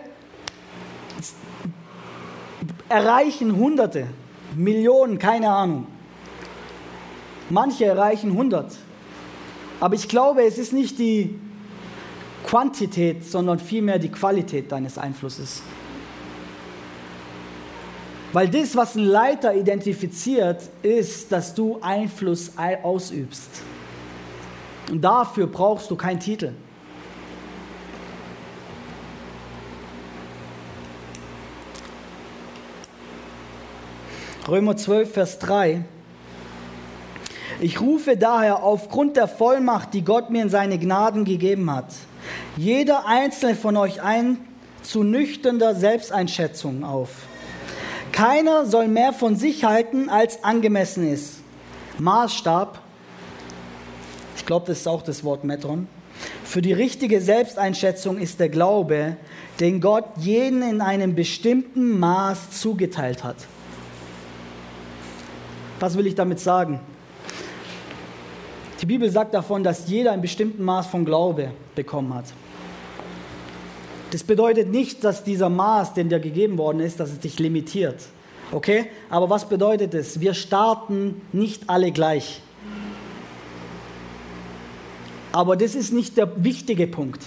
erreichen 2.93 3.55
Hunderte, 3.55 4.05
Millionen, 4.55 5.17
keine 5.17 5.49
Ahnung. 5.49 5.87
Manche 7.49 7.85
erreichen 7.85 8.37
hundert. 8.37 8.71
Aber 9.79 9.95
ich 9.95 10.07
glaube, 10.07 10.43
es 10.43 10.59
ist 10.59 10.73
nicht 10.73 10.99
die 10.99 11.39
Quantität, 12.45 13.25
sondern 13.25 13.57
vielmehr 13.57 13.97
die 13.97 14.09
Qualität 14.09 14.71
deines 14.71 14.99
Einflusses. 14.99 15.63
Weil 18.31 18.47
das, 18.47 18.75
was 18.75 18.95
ein 18.95 19.05
Leiter 19.05 19.55
identifiziert, 19.55 20.61
ist, 20.83 21.31
dass 21.31 21.55
du 21.55 21.79
Einfluss 21.81 22.51
ausübst. 22.83 23.49
Und 24.91 25.01
dafür 25.01 25.47
brauchst 25.47 25.89
du 25.89 25.95
keinen 25.95 26.19
Titel. 26.19 26.51
Römer 34.45 34.75
12, 34.75 35.13
Vers 35.13 35.39
3. 35.39 35.85
Ich 37.61 37.79
rufe 37.79 38.17
daher 38.17 38.61
aufgrund 38.61 39.15
der 39.15 39.29
Vollmacht, 39.29 39.93
die 39.93 40.03
Gott 40.03 40.31
mir 40.31 40.41
in 40.41 40.49
seine 40.49 40.77
Gnaden 40.77 41.23
gegeben 41.23 41.71
hat, 41.71 41.93
jeder 42.57 43.05
einzelne 43.07 43.55
von 43.55 43.77
euch 43.77 44.01
ein 44.01 44.37
zu 44.81 45.03
nüchterner 45.03 45.75
Selbsteinschätzung 45.75 46.83
auf. 46.83 47.09
Keiner 48.11 48.65
soll 48.65 48.89
mehr 48.89 49.13
von 49.13 49.37
sich 49.37 49.63
halten, 49.63 50.09
als 50.09 50.43
angemessen 50.43 51.07
ist. 51.09 51.35
Maßstab, 51.99 52.81
ich 54.35 54.45
glaube, 54.45 54.65
das 54.67 54.79
ist 54.79 54.87
auch 54.89 55.03
das 55.03 55.23
Wort 55.23 55.45
Metron, 55.45 55.87
für 56.43 56.61
die 56.61 56.73
richtige 56.73 57.21
Selbsteinschätzung 57.21 58.17
ist 58.17 58.41
der 58.41 58.49
Glaube, 58.49 59.15
den 59.61 59.79
Gott 59.79 60.05
jeden 60.17 60.61
in 60.63 60.81
einem 60.81 61.15
bestimmten 61.15 61.97
Maß 61.97 62.59
zugeteilt 62.59 63.23
hat. 63.23 63.37
Was 65.83 65.97
will 65.97 66.07
ich 66.07 66.15
damit 66.15 66.39
sagen? 66.39 66.79
Die 68.79 68.85
Bibel 68.85 69.11
sagt 69.11 69.33
davon, 69.33 69.65
dass 69.65 69.89
jeder 69.89 70.13
ein 70.13 70.21
bestimmtes 70.21 70.61
Maß 70.61 70.87
von 70.87 71.03
Glaube 71.03 71.51
bekommen 71.75 72.13
hat. 72.13 72.23
Das 74.11 74.23
bedeutet 74.23 74.69
nicht, 74.69 75.03
dass 75.03 75.25
dieser 75.25 75.49
Maß, 75.49 75.93
den 75.93 76.07
dir 76.07 76.21
gegeben 76.21 76.57
worden 76.57 76.79
ist, 76.79 77.01
dass 77.01 77.11
es 77.11 77.19
dich 77.19 77.37
limitiert. 77.37 77.97
Okay? 78.53 78.85
Aber 79.09 79.29
was 79.29 79.49
bedeutet 79.49 79.93
es? 79.93 80.21
Wir 80.21 80.33
starten 80.33 81.21
nicht 81.33 81.69
alle 81.69 81.91
gleich. 81.91 82.41
Aber 85.33 85.57
das 85.57 85.75
ist 85.75 85.91
nicht 85.91 86.15
der 86.15 86.45
wichtige 86.45 86.87
Punkt. 86.87 87.25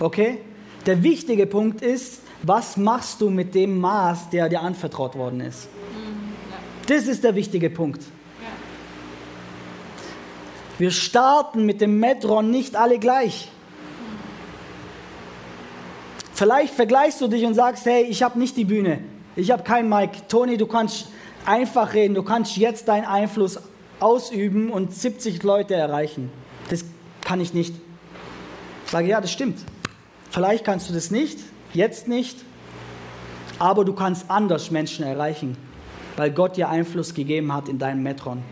Okay? 0.00 0.38
Der 0.84 1.04
wichtige 1.04 1.46
Punkt 1.46 1.82
ist, 1.82 2.22
was 2.42 2.76
machst 2.76 3.20
du 3.20 3.30
mit 3.30 3.54
dem 3.54 3.78
Maß, 3.78 4.30
der 4.30 4.48
dir 4.48 4.62
anvertraut 4.62 5.14
worden 5.14 5.42
ist? 5.42 5.68
Das 6.88 7.06
ist 7.06 7.22
der 7.22 7.34
wichtige 7.34 7.68
Punkt. 7.68 8.02
Wir 10.78 10.90
starten 10.90 11.66
mit 11.66 11.82
dem 11.82 12.00
Metron 12.00 12.50
nicht 12.50 12.76
alle 12.76 12.98
gleich. 12.98 13.50
Vielleicht 16.32 16.72
vergleichst 16.72 17.20
du 17.20 17.28
dich 17.28 17.44
und 17.44 17.52
sagst, 17.52 17.84
hey, 17.84 18.04
ich 18.04 18.22
habe 18.22 18.38
nicht 18.38 18.56
die 18.56 18.64
Bühne, 18.64 19.00
ich 19.36 19.50
habe 19.50 19.64
keinen 19.64 19.90
Mic. 19.90 20.28
Toni, 20.28 20.56
du 20.56 20.66
kannst 20.66 21.08
einfach 21.44 21.92
reden, 21.92 22.14
du 22.14 22.22
kannst 22.22 22.56
jetzt 22.56 22.88
deinen 22.88 23.04
Einfluss 23.04 23.60
ausüben 24.00 24.70
und 24.70 24.94
70 24.94 25.42
Leute 25.42 25.74
erreichen. 25.74 26.30
Das 26.70 26.84
kann 27.22 27.40
ich 27.40 27.52
nicht. 27.52 27.74
Ich 28.86 28.90
sage, 28.92 29.08
ja, 29.08 29.20
das 29.20 29.30
stimmt. 29.30 29.58
Vielleicht 30.30 30.64
kannst 30.64 30.88
du 30.88 30.94
das 30.94 31.10
nicht, 31.10 31.40
jetzt 31.74 32.08
nicht, 32.08 32.38
aber 33.58 33.84
du 33.84 33.92
kannst 33.92 34.30
anders 34.30 34.70
Menschen 34.70 35.04
erreichen, 35.04 35.56
weil 36.18 36.32
Gott 36.32 36.56
dir 36.56 36.68
Einfluss 36.68 37.14
gegeben 37.14 37.52
hat 37.52 37.68
in 37.68 37.78
deinem 37.78 38.02
Metron. 38.02 38.42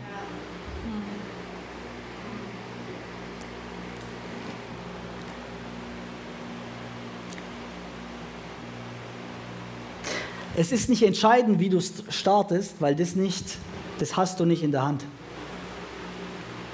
Es 10.55 10.71
ist 10.71 10.89
nicht 10.89 11.03
entscheidend, 11.03 11.59
wie 11.59 11.69
du 11.69 11.79
startest, 11.81 12.77
weil 12.79 12.95
das 12.95 13.15
nicht, 13.15 13.57
das 13.99 14.15
hast 14.15 14.39
du 14.39 14.45
nicht 14.45 14.63
in 14.63 14.71
der 14.71 14.83
Hand. 14.83 15.03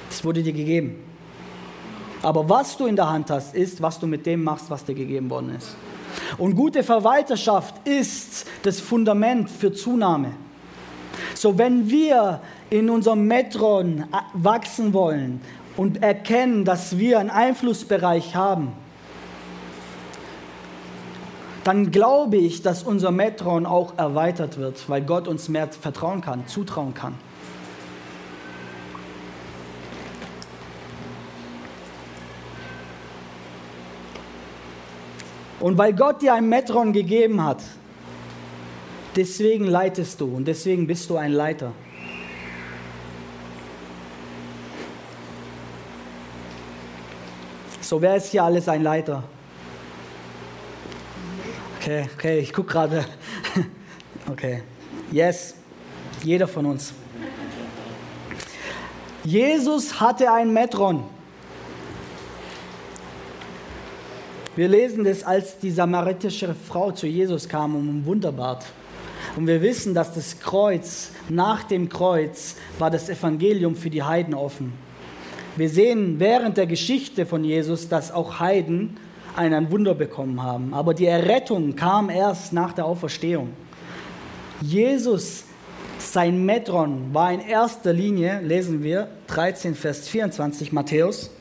Das 0.10 0.23
wurde 0.23 0.43
dir 0.43 0.53
gegeben. 0.53 0.95
Aber 2.21 2.47
was 2.47 2.77
du 2.77 2.86
in 2.86 2.95
der 2.95 3.10
Hand 3.10 3.32
hast, 3.32 3.56
ist, 3.56 3.82
was 3.82 3.99
du 3.99 4.06
mit 4.06 4.25
dem 4.27 4.43
machst, 4.43 4.69
was 4.69 4.86
dir 4.86 4.93
gegeben 4.93 5.29
worden 5.29 5.56
ist. 5.56 5.75
Und 6.38 6.56
gute 6.56 6.84
Verwalterschaft 6.84 7.86
ist 7.86 8.45
das 8.62 8.79
Fundament 8.79 9.49
für 9.49 9.73
Zunahme. 9.73 10.32
So, 11.43 11.58
wenn 11.58 11.89
wir 11.89 12.39
in 12.69 12.89
unserem 12.89 13.27
Metron 13.27 14.06
wachsen 14.32 14.93
wollen 14.93 15.41
und 15.75 16.01
erkennen, 16.01 16.63
dass 16.63 16.97
wir 16.97 17.19
einen 17.19 17.29
Einflussbereich 17.29 18.34
haben, 18.34 18.71
dann 21.65 21.91
glaube 21.91 22.38
ich, 22.38 22.62
dass 22.62 22.84
unser 22.84 23.12
Metron 23.12 23.65
auch 23.65 23.97
erweitert 23.97 24.58
wird, 24.58 24.88
weil 24.88 25.01
Gott 25.01 25.27
uns 25.27 25.49
mehr 25.49 25.67
vertrauen 25.67 26.21
kann, 26.21 26.47
zutrauen 26.47 26.93
kann. 26.93 27.15
Und 35.60 35.77
weil 35.77 35.91
Gott 35.91 36.21
dir 36.21 36.36
ein 36.36 36.47
Metron 36.47 36.93
gegeben 36.93 37.43
hat, 37.43 37.60
deswegen 39.15 39.65
leitest 39.67 40.19
du 40.21 40.36
und 40.36 40.45
deswegen 40.47 40.88
bist 40.88 41.10
du 41.10 41.17
ein 41.17 41.32
Leiter. 41.32 41.73
So, 47.82 48.02
wer 48.02 48.15
ist 48.15 48.32
hier 48.32 48.43
alles 48.43 48.67
ein 48.67 48.82
Leiter? 48.82 49.23
Okay, 51.80 52.08
okay, 52.15 52.39
ich 52.39 52.54
gucke 52.54 52.71
gerade. 52.71 53.06
Okay, 54.32 54.63
yes, 55.12 55.54
jeder 56.23 56.47
von 56.47 56.65
uns. 56.65 56.93
Jesus 59.26 59.99
hatte 59.99 60.32
ein 60.32 60.54
Metron. 60.54 61.04
Wir 64.56 64.69
lesen 64.69 65.04
das, 65.04 65.23
als 65.23 65.60
die 65.60 65.71
samaritische 65.71 66.56
Frau 66.56 66.91
zu 66.91 67.06
Jesus 67.06 67.49
kam 67.49 67.76
um 67.76 67.99
ein 67.99 68.06
Wunderbad. 68.06 68.65
Und 69.36 69.48
wir 69.48 69.62
wissen, 69.62 69.93
dass 69.93 70.13
das 70.13 70.39
Kreuz, 70.39 71.10
nach 71.28 71.63
dem 71.63 71.89
Kreuz, 71.89 72.56
war 72.78 72.91
das 72.91 73.10
Evangelium 73.10 73.76
für 73.76 73.89
die 73.89 74.04
Heiden 74.04 74.36
offen. 74.36 74.74
Wir 75.56 75.69
sehen 75.69 76.19
während 76.19 76.58
der 76.58 76.67
Geschichte 76.67 77.26
von 77.26 77.43
Jesus, 77.43 77.89
dass 77.89 78.12
auch 78.12 78.39
Heiden 78.39 78.98
ein 79.36 79.72
Wunder 79.72 79.96
bekommen 79.96 80.41
haben. 80.43 80.74
Aber 80.74 80.93
die 80.93 81.08
Errettung 81.08 81.76
kam 81.76 82.10
erst 82.10 82.54
nach 82.54 82.74
der 82.74 82.86
Auferstehung. 82.86 83.50
Jesus, 84.62 85.46
sein 85.98 86.46
Metron, 86.46 87.13
war 87.13 87.34
in 87.34 87.39
erster 87.39 87.91
Linie, 87.91 88.39
lesen 88.41 88.84
wir 88.84 89.08
13, 89.28 89.74
Vers 89.74 90.08
24 90.08 90.72
Matthäus, 90.72 91.32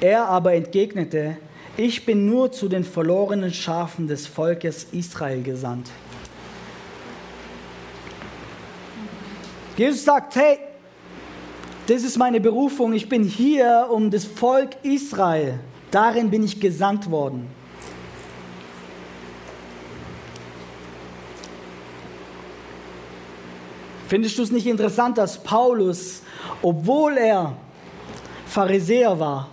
er 0.00 0.26
aber 0.26 0.54
entgegnete, 0.54 1.36
ich 1.76 2.06
bin 2.06 2.26
nur 2.26 2.52
zu 2.52 2.68
den 2.68 2.84
verlorenen 2.84 3.52
Schafen 3.52 4.06
des 4.06 4.26
Volkes 4.26 4.86
Israel 4.92 5.42
gesandt. 5.42 5.90
Jesus 9.78 10.04
sagt, 10.04 10.34
hey, 10.34 10.58
das 11.86 12.02
ist 12.02 12.18
meine 12.18 12.40
Berufung, 12.40 12.92
ich 12.94 13.08
bin 13.08 13.22
hier 13.22 13.86
um 13.92 14.10
das 14.10 14.24
Volk 14.24 14.70
Israel. 14.82 15.60
Darin 15.92 16.30
bin 16.30 16.42
ich 16.42 16.60
gesandt 16.60 17.08
worden. 17.12 17.46
Findest 24.08 24.36
du 24.36 24.42
es 24.42 24.50
nicht 24.50 24.66
interessant, 24.66 25.16
dass 25.16 25.44
Paulus, 25.44 26.22
obwohl 26.60 27.16
er 27.16 27.56
Pharisäer 28.46 29.20
war, 29.20 29.48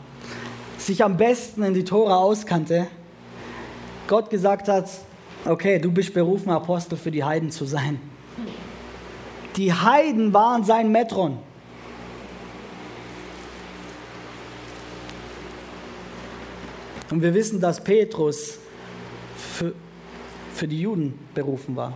sich 0.79 1.03
am 1.03 1.17
besten 1.17 1.61
in 1.61 1.75
die 1.75 1.83
Tora 1.83 2.17
auskannte, 2.17 2.87
Gott 4.07 4.31
gesagt 4.31 4.69
hat, 4.69 4.89
okay, 5.45 5.77
du 5.77 5.91
bist 5.91 6.15
berufen, 6.15 6.49
Apostel 6.49 6.97
für 6.97 7.11
die 7.11 7.23
Heiden 7.23 7.51
zu 7.51 7.65
sein. 7.65 8.14
Die 9.57 9.71
Heiden 9.71 10.33
waren 10.33 10.63
sein 10.63 10.91
Metron. 10.91 11.37
Und 17.11 17.21
wir 17.21 17.33
wissen, 17.33 17.61
dass 17.61 17.83
Petrus 17.83 18.57
für, 19.37 19.73
für 20.53 20.67
die 20.67 20.81
Juden 20.81 21.17
berufen 21.33 21.75
war. 21.75 21.93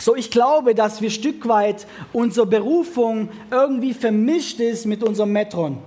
So, 0.00 0.16
ich 0.16 0.30
glaube, 0.30 0.74
dass 0.74 1.02
wir 1.02 1.10
Stück 1.10 1.46
weit 1.46 1.86
unsere 2.12 2.46
Berufung 2.46 3.28
irgendwie 3.50 3.92
vermischt 3.92 4.58
ist 4.60 4.86
mit 4.86 5.02
unserem 5.02 5.32
Metron. 5.32 5.78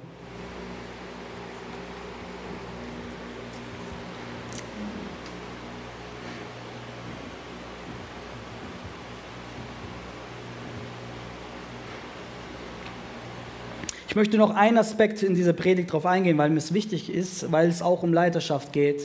Ich 14.12 14.16
möchte 14.18 14.38
noch 14.38 14.54
einen 14.54 14.78
Aspekt 14.78 15.24
in 15.24 15.36
dieser 15.36 15.54
Predigt 15.54 15.88
darauf 15.88 16.06
eingehen, 16.06 16.38
weil 16.38 16.50
mir 16.50 16.58
es 16.58 16.74
wichtig 16.74 17.10
ist, 17.10 17.50
weil 17.50 17.70
es 17.70 17.82
auch 17.82 18.04
um 18.04 18.12
Leiterschaft 18.12 18.74
geht. 18.74 19.04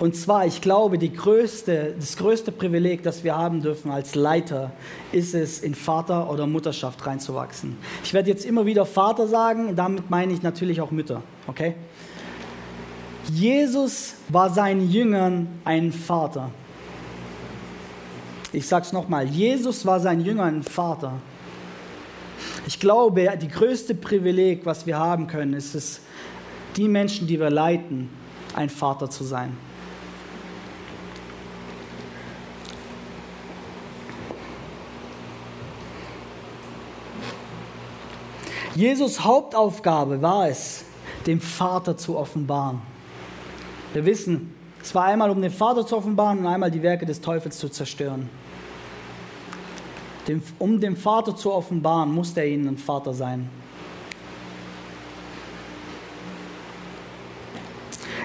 Und 0.00 0.16
zwar, 0.16 0.46
ich 0.46 0.60
glaube, 0.60 0.98
größte, 0.98 1.94
das 1.96 2.16
größte 2.16 2.50
Privileg, 2.50 3.04
das 3.04 3.22
wir 3.22 3.36
haben 3.36 3.62
dürfen 3.62 3.92
als 3.92 4.16
Leiter, 4.16 4.72
ist 5.12 5.32
es, 5.32 5.60
in 5.60 5.76
Vater- 5.76 6.28
oder 6.28 6.48
Mutterschaft 6.48 7.06
reinzuwachsen. 7.06 7.76
Ich 8.02 8.12
werde 8.12 8.30
jetzt 8.30 8.44
immer 8.44 8.66
wieder 8.66 8.84
Vater 8.84 9.28
sagen, 9.28 9.76
damit 9.76 10.10
meine 10.10 10.32
ich 10.32 10.42
natürlich 10.42 10.80
auch 10.80 10.90
Mütter. 10.90 11.22
Okay? 11.46 11.76
Jesus 13.32 14.16
war 14.28 14.50
seinen 14.50 14.90
Jüngern 14.90 15.46
ein 15.64 15.92
Vater. 15.92 16.50
Ich 18.52 18.66
sage 18.66 18.86
es 18.86 18.92
nochmal, 18.92 19.24
Jesus 19.28 19.86
war 19.86 20.00
seinen 20.00 20.22
Jüngern 20.22 20.56
ein 20.56 20.62
Vater. 20.64 21.12
Ich 22.68 22.78
glaube, 22.78 23.34
die 23.40 23.48
größte 23.48 23.94
Privileg, 23.94 24.66
was 24.66 24.84
wir 24.84 24.98
haben 24.98 25.26
können, 25.26 25.54
ist 25.54 25.74
es, 25.74 26.02
die 26.76 26.86
Menschen, 26.86 27.26
die 27.26 27.40
wir 27.40 27.48
leiten, 27.48 28.10
ein 28.54 28.68
Vater 28.68 29.08
zu 29.08 29.24
sein. 29.24 29.56
Jesus 38.74 39.24
Hauptaufgabe 39.24 40.20
war 40.20 40.50
es, 40.50 40.84
dem 41.26 41.40
Vater 41.40 41.96
zu 41.96 42.18
offenbaren. 42.18 42.82
Wir 43.94 44.04
wissen, 44.04 44.54
es 44.82 44.94
war 44.94 45.06
einmal, 45.06 45.30
um 45.30 45.40
den 45.40 45.50
Vater 45.50 45.86
zu 45.86 45.96
offenbaren 45.96 46.40
und 46.40 46.46
einmal 46.46 46.70
die 46.70 46.82
Werke 46.82 47.06
des 47.06 47.22
Teufels 47.22 47.56
zu 47.56 47.70
zerstören 47.70 48.28
um 50.58 50.80
dem 50.80 50.96
Vater 50.96 51.36
zu 51.36 51.52
offenbaren, 51.52 52.12
musste 52.12 52.40
er 52.40 52.48
ihnen 52.48 52.68
ein 52.68 52.78
Vater 52.78 53.14
sein. 53.14 53.48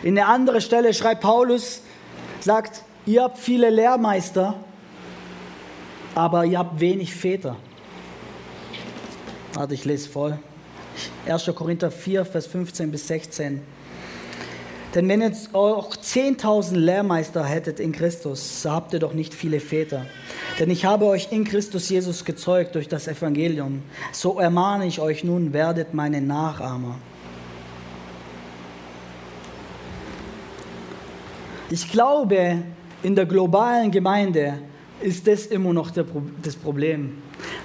In 0.04 0.16
der 0.16 0.28
anderen 0.28 0.60
Stelle 0.60 0.94
schreibt 0.94 1.22
Paulus, 1.22 1.82
sagt, 2.42 2.84
ihr 3.06 3.24
habt 3.24 3.38
viele 3.38 3.70
Lehrmeister, 3.70 4.56
aber 6.14 6.46
ihr 6.46 6.60
habt 6.60 6.80
wenig 6.80 7.14
Väter. 7.14 7.56
Warte, 9.54 9.74
ich 9.74 9.86
lese 9.86 10.10
voll. 10.10 10.38
1. 11.26 11.52
Korinther 11.56 11.90
4, 11.90 12.26
Vers 12.26 12.48
15 12.48 12.92
bis 12.92 13.08
16. 13.08 13.62
Denn 14.96 15.10
wenn 15.10 15.24
ihr 15.24 15.32
auch 15.54 15.96
10.000 15.96 16.76
Lehrmeister 16.76 17.44
hättet 17.44 17.80
in 17.80 17.92
Christus, 17.92 18.62
so 18.62 18.72
habt 18.72 18.94
ihr 18.94 19.00
doch 19.00 19.14
nicht 19.14 19.34
viele 19.34 19.60
Väter. 19.60 20.06
Denn 20.60 20.70
ich 20.70 20.86
habe 20.86 21.06
euch 21.06 21.32
in 21.32 21.46
Christus 21.46 21.90
Jesus 21.90 22.26
gezeugt 22.26 22.76
durch 22.76 22.88
das 22.88 23.08
Evangelium. 23.08 23.82
So 24.12 24.40
ermahne 24.40 24.86
ich 24.86 25.00
euch 25.00 25.24
nun, 25.24 25.52
werdet 25.52 25.96
meine 25.96 26.22
Nachahmer. 26.22 27.00
Ich 31.72 31.92
glaube, 31.92 32.60
in 33.02 33.16
der 33.16 33.26
globalen 33.26 33.90
Gemeinde 33.90 34.60
ist 35.02 35.26
das 35.26 35.48
immer 35.48 35.74
noch 35.74 35.90
das 35.90 36.56
Problem. 36.56 37.18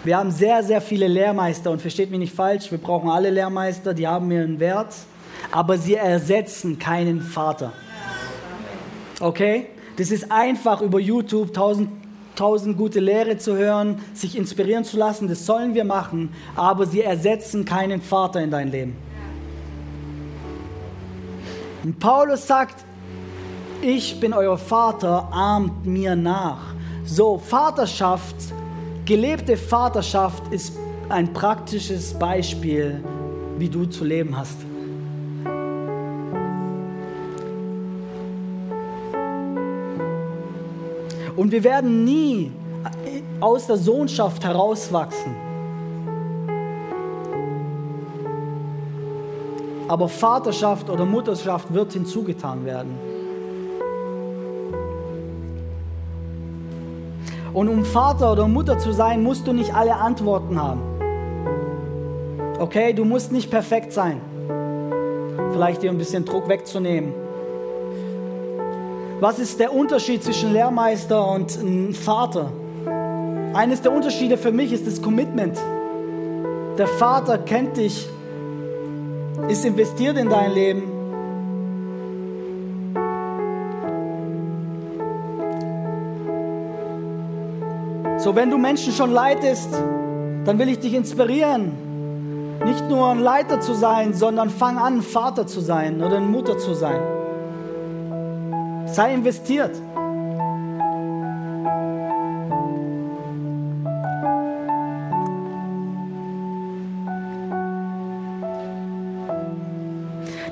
Wir 0.02 0.16
haben 0.16 0.30
sehr, 0.30 0.62
sehr 0.62 0.80
viele 0.80 1.08
Lehrmeister 1.08 1.70
und 1.70 1.82
versteht 1.82 2.10
mich 2.10 2.20
nicht 2.20 2.34
falsch, 2.34 2.70
wir 2.70 2.78
brauchen 2.78 3.10
alle 3.10 3.28
Lehrmeister, 3.28 3.92
die 3.92 4.06
haben 4.06 4.30
ihren 4.30 4.58
Wert 4.60 4.94
aber 5.50 5.78
sie 5.78 5.94
ersetzen 5.94 6.78
keinen 6.78 7.20
Vater. 7.20 7.72
Okay? 9.20 9.66
Das 9.96 10.10
ist 10.10 10.30
einfach 10.30 10.80
über 10.80 11.00
YouTube 11.00 11.52
tausend, 11.52 11.90
tausend 12.36 12.76
gute 12.76 13.00
Lehre 13.00 13.36
zu 13.38 13.56
hören, 13.56 14.00
sich 14.14 14.36
inspirieren 14.36 14.84
zu 14.84 14.96
lassen, 14.96 15.26
das 15.26 15.44
sollen 15.44 15.74
wir 15.74 15.84
machen, 15.84 16.30
aber 16.54 16.86
sie 16.86 17.02
ersetzen 17.02 17.64
keinen 17.64 18.00
Vater 18.00 18.40
in 18.40 18.50
dein 18.50 18.70
Leben. 18.70 18.96
Und 21.82 21.98
Paulus 21.98 22.46
sagt, 22.46 22.84
ich 23.82 24.18
bin 24.20 24.32
euer 24.32 24.58
Vater, 24.58 25.28
ahmt 25.32 25.86
mir 25.86 26.14
nach. 26.14 26.74
So, 27.04 27.38
Vaterschaft, 27.38 28.36
gelebte 29.04 29.56
Vaterschaft 29.56 30.52
ist 30.52 30.74
ein 31.08 31.32
praktisches 31.32 32.12
Beispiel, 32.12 33.02
wie 33.56 33.68
du 33.68 33.86
zu 33.86 34.04
leben 34.04 34.36
hast. 34.36 34.67
Und 41.38 41.52
wir 41.52 41.62
werden 41.62 42.04
nie 42.04 42.50
aus 43.38 43.68
der 43.68 43.76
Sohnschaft 43.76 44.42
herauswachsen. 44.42 45.36
Aber 49.86 50.08
Vaterschaft 50.08 50.90
oder 50.90 51.04
Mutterschaft 51.04 51.72
wird 51.72 51.92
hinzugetan 51.92 52.64
werden. 52.64 52.98
Und 57.54 57.68
um 57.68 57.84
Vater 57.84 58.32
oder 58.32 58.48
Mutter 58.48 58.76
zu 58.76 58.92
sein, 58.92 59.22
musst 59.22 59.46
du 59.46 59.52
nicht 59.52 59.72
alle 59.72 59.94
Antworten 59.94 60.60
haben. 60.60 60.82
Okay, 62.58 62.92
du 62.92 63.04
musst 63.04 63.30
nicht 63.30 63.48
perfekt 63.48 63.92
sein. 63.92 64.20
Vielleicht 65.52 65.82
dir 65.82 65.90
ein 65.92 65.98
bisschen 65.98 66.24
Druck 66.24 66.48
wegzunehmen. 66.48 67.27
Was 69.20 69.40
ist 69.40 69.58
der 69.58 69.74
Unterschied 69.74 70.22
zwischen 70.22 70.52
Lehrmeister 70.52 71.28
und 71.32 71.58
einem 71.58 71.92
Vater? 71.92 72.52
Eines 73.52 73.82
der 73.82 73.92
Unterschiede 73.92 74.36
für 74.36 74.52
mich 74.52 74.72
ist 74.72 74.86
das 74.86 75.02
Commitment. 75.02 75.58
Der 76.78 76.86
Vater 76.86 77.38
kennt 77.38 77.76
dich, 77.76 78.08
ist 79.48 79.64
investiert 79.64 80.16
in 80.18 80.30
dein 80.30 80.52
Leben. 80.52 80.82
So, 88.18 88.36
wenn 88.36 88.50
du 88.50 88.58
Menschen 88.58 88.92
schon 88.92 89.10
leitest, 89.10 89.70
dann 90.44 90.60
will 90.60 90.68
ich 90.68 90.78
dich 90.78 90.94
inspirieren, 90.94 91.72
nicht 92.64 92.88
nur 92.88 93.08
ein 93.08 93.18
Leiter 93.18 93.60
zu 93.60 93.74
sein, 93.74 94.14
sondern 94.14 94.48
fang 94.48 94.78
an, 94.78 95.02
Vater 95.02 95.48
zu 95.48 95.58
sein 95.58 96.04
oder 96.04 96.20
Mutter 96.20 96.56
zu 96.56 96.74
sein. 96.74 97.17
Sei 98.98 99.14
investiert. 99.14 99.70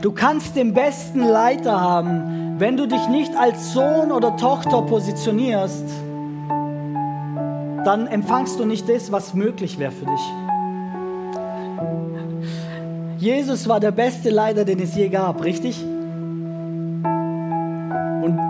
Du 0.01 0.13
kannst 0.13 0.55
den 0.55 0.73
besten 0.75 1.25
Leiter 1.25 1.81
haben, 1.81 2.55
wenn 2.61 2.77
du 2.77 2.87
dich 2.87 3.09
nicht 3.09 3.35
als 3.35 3.73
Sohn 3.73 4.13
oder 4.13 4.37
Tochter 4.37 4.83
positionierst, 4.83 5.89
dann 7.85 8.07
empfangst 8.07 8.61
du 8.61 8.65
nicht 8.65 8.89
das, 8.89 9.11
was 9.11 9.35
möglich 9.35 9.81
wäre 9.81 9.91
für 9.91 10.07
dich. 10.07 10.21
Jesus 13.19 13.69
war 13.69 13.81
der 13.81 13.91
beste 13.91 14.31
Leiter, 14.31 14.65
den 14.65 14.79
es 14.79 14.95
je 14.95 15.09
gab, 15.09 15.43
richtig? 15.43 15.85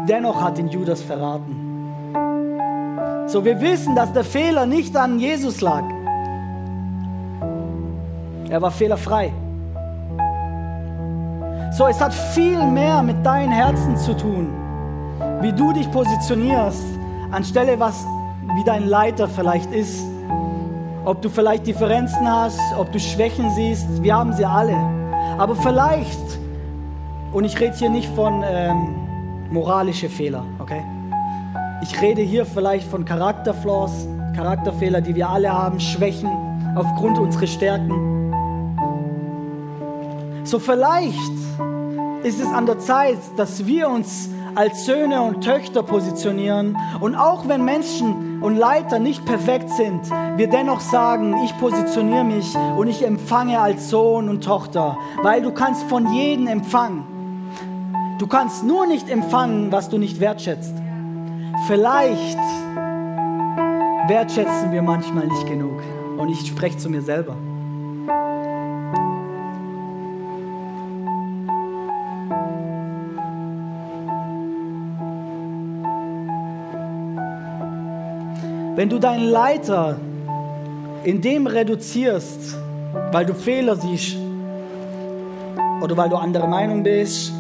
Dennoch 0.09 0.41
hat 0.41 0.59
ihn 0.59 0.69
Judas 0.69 1.03
verraten. 1.03 1.67
So, 3.27 3.45
wir 3.45 3.61
wissen, 3.61 3.97
dass 3.97 4.13
der 4.13 4.23
Fehler 4.23 4.65
nicht 4.65 4.97
an 4.97 5.19
Jesus 5.19 5.61
lag. 5.61 5.83
Er 8.49 8.63
war 8.63 8.71
fehlerfrei. 8.71 9.33
So, 11.73 11.89
es 11.89 12.01
hat 12.01 12.15
viel 12.15 12.65
mehr 12.65 13.03
mit 13.03 13.27
deinem 13.27 13.51
Herzen 13.51 13.97
zu 13.97 14.17
tun, 14.17 14.55
wie 15.41 15.53
du 15.53 15.73
dich 15.73 15.91
positionierst, 15.91 16.85
anstelle 17.33 17.79
was, 17.81 18.07
wie 18.55 18.65
dein 18.65 18.87
Leiter 18.87 19.29
vielleicht 19.29 19.73
ist. 19.73 20.05
Ob 21.05 21.21
du 21.21 21.29
vielleicht 21.29 21.67
Differenzen 21.67 22.29
hast, 22.31 22.61
ob 22.79 22.93
du 22.93 23.01
Schwächen 23.01 23.51
siehst, 23.51 24.03
wir 24.03 24.15
haben 24.15 24.33
sie 24.33 24.45
alle. 24.45 24.77
Aber 25.37 25.57
vielleicht, 25.57 26.39
und 27.33 27.45
ich 27.45 27.59
rede 27.59 27.77
hier 27.77 27.91
nicht 27.91 28.09
von 28.15 28.45
ähm, 28.47 29.06
moralische 29.51 30.09
Fehler, 30.09 30.45
okay? 30.59 30.83
Ich 31.83 32.01
rede 32.01 32.23
hier 32.23 32.47
vielleicht 32.47 32.89
von 32.89 33.05
Charakterflaws, 33.05 34.09
Charakterfehler, 34.35 35.01
die 35.01 35.15
wir 35.15 35.29
alle 35.29 35.53
haben, 35.53 35.81
Schwächen 35.81 36.31
aufgrund 36.75 37.19
unserer 37.19 37.47
Stärken. 37.47 38.17
So 40.45 40.59
vielleicht 40.59 41.33
ist 42.23 42.41
es 42.41 42.47
an 42.47 42.67
der 42.67 42.79
Zeit, 42.79 43.19
dass 43.37 43.67
wir 43.67 43.89
uns 43.89 44.31
als 44.55 44.87
Söhne 44.87 45.23
und 45.23 45.43
Töchter 45.43 45.83
positionieren 45.83 46.77
und 47.01 47.15
auch 47.15 47.47
wenn 47.47 47.65
Menschen 47.65 48.43
und 48.43 48.57
Leiter 48.57 48.99
nicht 48.99 49.25
perfekt 49.27 49.71
sind, 49.71 50.01
wir 50.37 50.49
dennoch 50.49 50.81
sagen, 50.81 51.35
ich 51.45 51.57
positioniere 51.59 52.25
mich 52.25 52.55
und 52.77 52.89
ich 52.89 53.05
empfange 53.05 53.61
als 53.61 53.91
Sohn 53.91 54.29
und 54.29 54.43
Tochter, 54.43 54.97
weil 55.23 55.43
du 55.43 55.53
kannst 55.53 55.83
von 55.85 56.13
jedem 56.13 56.47
empfangen. 56.47 57.16
Du 58.19 58.27
kannst 58.27 58.65
nur 58.65 58.87
nicht 58.87 59.11
empfangen, 59.11 59.71
was 59.71 59.91
du 59.91 59.99
nicht 59.99 60.21
wertschätzt. 60.21 60.73
Vielleicht 61.67 62.39
wertschätzen 64.09 64.73
wir 64.73 64.81
manchmal 64.81 65.27
nicht 65.27 65.47
genug 65.47 65.83
und 66.17 66.31
ich 66.31 66.47
spreche 66.47 66.79
zu 66.79 66.89
mir 66.89 67.03
selber. 67.03 67.37
Wenn 78.77 78.89
du 78.89 78.99
deinen 78.99 79.25
Leiter 79.25 79.99
in 81.05 81.21
dem 81.21 81.47
reduzierst, 81.47 82.57
weil 83.13 83.27
du 83.27 83.35
Fehler 83.35 83.77
siehst 83.77 84.17
oder 85.83 85.97
weil 85.99 86.09
du 86.09 86.17
andere 86.17 86.49
Meinung 86.49 86.83
bist, 86.83 87.33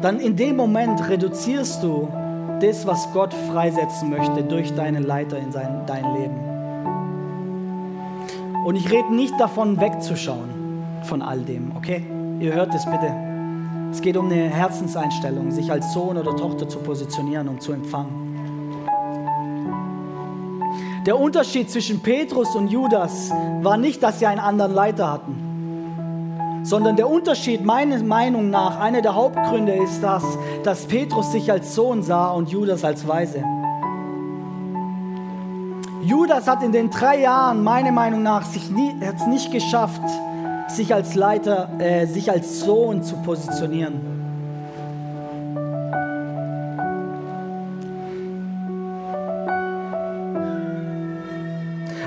dann 0.00 0.20
in 0.20 0.36
dem 0.36 0.56
Moment 0.56 1.08
reduzierst 1.08 1.82
du 1.82 2.08
das, 2.60 2.86
was 2.86 3.12
Gott 3.12 3.34
freisetzen 3.50 4.10
möchte 4.10 4.42
durch 4.42 4.74
deinen 4.74 5.04
Leiter 5.04 5.38
in 5.38 5.52
sein, 5.52 5.82
dein 5.86 6.04
Leben. 6.14 6.36
Und 8.64 8.76
ich 8.76 8.90
rede 8.90 9.14
nicht 9.14 9.34
davon, 9.38 9.80
wegzuschauen 9.80 10.50
von 11.02 11.22
all 11.22 11.40
dem, 11.40 11.72
okay? 11.76 12.04
Ihr 12.40 12.52
hört 12.54 12.74
es 12.74 12.84
bitte. 12.84 13.12
Es 13.90 14.02
geht 14.02 14.16
um 14.16 14.26
eine 14.26 14.48
Herzenseinstellung, 14.48 15.50
sich 15.50 15.70
als 15.72 15.92
Sohn 15.92 16.16
oder 16.18 16.36
Tochter 16.36 16.68
zu 16.68 16.78
positionieren 16.80 17.48
und 17.48 17.62
zu 17.62 17.72
empfangen. 17.72 18.28
Der 21.06 21.18
Unterschied 21.18 21.70
zwischen 21.70 22.00
Petrus 22.00 22.54
und 22.54 22.68
Judas 22.68 23.32
war 23.62 23.78
nicht, 23.78 24.02
dass 24.02 24.18
sie 24.18 24.26
einen 24.26 24.40
anderen 24.40 24.74
Leiter 24.74 25.10
hatten, 25.10 25.47
sondern 26.68 26.96
der 26.96 27.08
Unterschied 27.08 27.64
meiner 27.64 27.98
Meinung 28.02 28.50
nach, 28.50 28.78
einer 28.78 29.00
der 29.00 29.14
Hauptgründe 29.14 29.72
ist 29.72 30.02
das, 30.02 30.22
dass 30.64 30.84
Petrus 30.84 31.32
sich 31.32 31.50
als 31.50 31.74
Sohn 31.74 32.02
sah 32.02 32.28
und 32.32 32.50
Judas 32.50 32.84
als 32.84 33.08
Weise. 33.08 33.42
Judas 36.02 36.46
hat 36.46 36.62
in 36.62 36.72
den 36.72 36.90
drei 36.90 37.20
Jahren, 37.20 37.64
meiner 37.64 37.90
Meinung 37.90 38.22
nach, 38.22 38.44
sich 38.44 38.70
nie, 38.70 38.92
nicht 39.28 39.50
geschafft, 39.50 40.02
sich 40.68 40.92
als 40.92 41.14
Leiter, 41.14 41.70
äh, 41.78 42.06
sich 42.06 42.30
als 42.30 42.60
Sohn 42.60 43.02
zu 43.02 43.16
positionieren. 43.16 44.00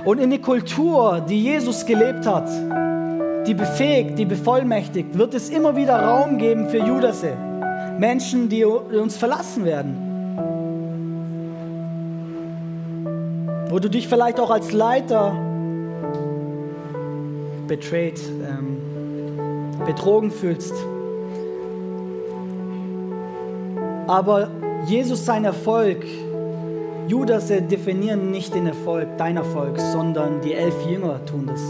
Und 0.05 0.19
in 0.19 0.29
die 0.29 0.39
Kultur, 0.39 1.21
die 1.27 1.41
Jesus 1.41 1.85
gelebt 1.85 2.27
hat, 2.27 2.47
die 3.47 3.53
befähigt, 3.53 4.19
die 4.19 4.25
bevollmächtigt, 4.25 5.17
wird 5.17 5.33
es 5.33 5.49
immer 5.49 5.75
wieder 5.75 5.95
Raum 6.01 6.37
geben 6.37 6.69
für 6.69 6.77
Judasse. 6.77 7.33
Menschen, 7.97 8.49
die 8.49 8.63
uns 8.65 9.17
verlassen 9.17 9.65
werden. 9.65 9.95
Wo 13.69 13.79
du 13.79 13.89
dich 13.89 14.07
vielleicht 14.07 14.39
auch 14.39 14.51
als 14.51 14.71
Leiter 14.71 15.33
betrayed, 17.67 18.19
ähm, 18.47 18.77
betrogen 19.85 20.31
fühlst. 20.31 20.73
Aber 24.07 24.49
Jesus 24.87 25.25
sein 25.25 25.45
Erfolg 25.45 26.05
Judas 27.11 27.47
definieren 27.47 28.31
nicht 28.31 28.55
den 28.55 28.67
Erfolg, 28.67 29.17
dein 29.17 29.35
Erfolg, 29.35 29.77
sondern 29.79 30.39
die 30.39 30.53
elf 30.53 30.85
Jünger 30.85 31.25
tun 31.25 31.45
das. 31.45 31.61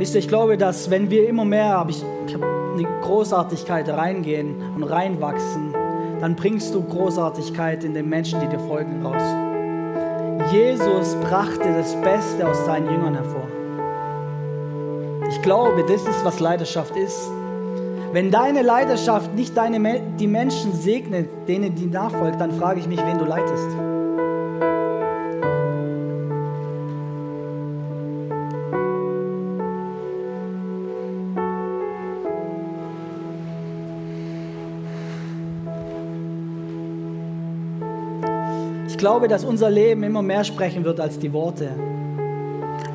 Wisst 0.00 0.14
ihr, 0.14 0.20
ich 0.20 0.28
glaube, 0.28 0.56
dass 0.56 0.90
wenn 0.90 1.10
wir 1.10 1.28
immer 1.28 1.44
mehr, 1.44 1.76
hab 1.76 1.90
ich, 1.90 2.02
ich 2.26 2.32
habe 2.32 2.46
eine 2.72 2.88
Großartigkeit 3.02 3.86
reingehen 3.90 4.54
und 4.74 4.82
reinwachsen, 4.82 5.74
dann 6.22 6.36
bringst 6.36 6.74
du 6.74 6.82
Großartigkeit 6.82 7.84
in 7.84 7.92
den 7.92 8.08
Menschen, 8.08 8.40
die 8.40 8.46
dir 8.46 8.60
folgen, 8.60 9.04
raus. 9.04 9.20
Jesus 10.50 11.16
brachte 11.16 11.74
das 11.76 11.94
Beste 11.96 12.48
aus 12.48 12.64
seinen 12.64 12.86
Jüngern 12.86 13.12
hervor. 13.12 13.46
Ich 15.28 15.42
glaube, 15.42 15.84
das 15.86 16.00
ist, 16.00 16.24
was 16.24 16.40
Leidenschaft 16.40 16.96
ist. 16.96 17.30
Wenn 18.14 18.30
deine 18.30 18.62
Leidenschaft 18.62 19.34
nicht 19.34 19.54
deine, 19.54 20.00
die 20.18 20.26
Menschen 20.26 20.72
segnet, 20.72 21.28
denen 21.46 21.74
die 21.74 21.84
nachfolgt, 21.84 22.40
dann 22.40 22.52
frage 22.52 22.80
ich 22.80 22.88
mich, 22.88 23.04
wen 23.04 23.18
du 23.18 23.26
leitest. 23.26 23.89
Glaube, 39.00 39.28
dass 39.28 39.44
unser 39.44 39.70
Leben 39.70 40.02
immer 40.02 40.22
mehr 40.22 40.44
sprechen 40.44 40.84
wird 40.84 41.00
als 41.00 41.18
die 41.18 41.32
Worte. 41.32 41.70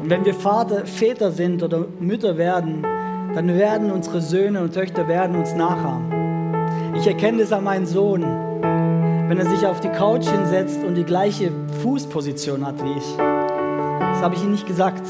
Und 0.01 0.09
wenn 0.09 0.23
wir 0.23 0.35
Vater, 0.35 0.85
Väter 0.85 1.31
sind 1.31 1.63
oder 1.63 1.85
Mütter 1.99 2.37
werden, 2.37 2.85
dann 3.33 3.47
werden 3.57 3.91
unsere 3.91 4.21
Söhne 4.21 4.61
und 4.61 4.73
Töchter 4.73 5.07
werden 5.07 5.35
uns 5.35 5.55
nachahmen. 5.55 6.93
Ich 6.95 7.07
erkenne 7.07 7.39
das 7.39 7.51
an 7.51 7.63
meinem 7.63 7.87
Sohn, 7.87 8.21
wenn 8.21 9.37
er 9.37 9.47
sich 9.47 9.65
auf 9.65 9.79
die 9.79 9.89
Couch 9.89 10.27
hinsetzt 10.27 10.83
und 10.83 10.93
die 10.93 11.03
gleiche 11.03 11.51
Fußposition 11.81 12.65
hat 12.65 12.81
wie 12.83 12.97
ich. 12.97 13.17
Das 13.17 14.21
habe 14.21 14.35
ich 14.35 14.43
ihm 14.43 14.51
nicht 14.51 14.67
gesagt, 14.67 15.01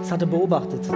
das 0.00 0.12
hat 0.12 0.20
er 0.20 0.28
beobachtet. 0.28 0.90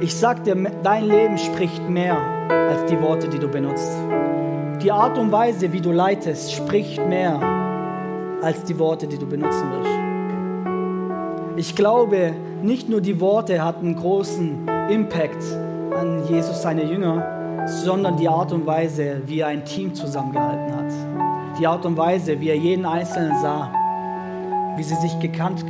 Ich 0.00 0.14
sag 0.14 0.44
dir, 0.44 0.54
dein 0.82 1.06
Leben 1.06 1.38
spricht 1.38 1.88
mehr 1.88 2.18
als 2.48 2.84
die 2.90 3.00
Worte, 3.00 3.28
die 3.28 3.38
du 3.38 3.48
benutzt. 3.48 3.96
Die 4.82 4.90
Art 4.90 5.16
und 5.16 5.30
Weise, 5.30 5.72
wie 5.72 5.80
du 5.80 5.92
leitest, 5.92 6.52
spricht 6.52 6.98
mehr 7.06 7.38
als 8.42 8.64
die 8.64 8.76
Worte, 8.80 9.06
die 9.06 9.16
du 9.16 9.26
benutzen 9.26 9.62
wirst. 9.70 9.90
Ich 11.56 11.76
glaube, 11.76 12.32
nicht 12.62 12.88
nur 12.88 13.00
die 13.00 13.20
Worte 13.20 13.64
hatten 13.64 13.94
großen 13.94 14.68
Impact 14.90 15.40
an 15.96 16.26
Jesus, 16.28 16.62
seine 16.62 16.82
Jünger, 16.82 17.68
sondern 17.68 18.16
die 18.16 18.28
Art 18.28 18.52
und 18.52 18.66
Weise, 18.66 19.22
wie 19.26 19.38
er 19.38 19.46
ein 19.48 19.64
Team 19.64 19.94
zusammengehalten 19.94 20.74
hat. 20.74 20.92
Die 21.60 21.66
Art 21.68 21.86
und 21.86 21.96
Weise, 21.96 22.40
wie 22.40 22.48
er 22.48 22.56
jeden 22.56 22.84
Einzelnen 22.84 23.40
sah, 23.40 23.70
wie 24.76 24.82
sie 24.82 24.96
sich 24.96 25.16
gekannt 25.20 25.64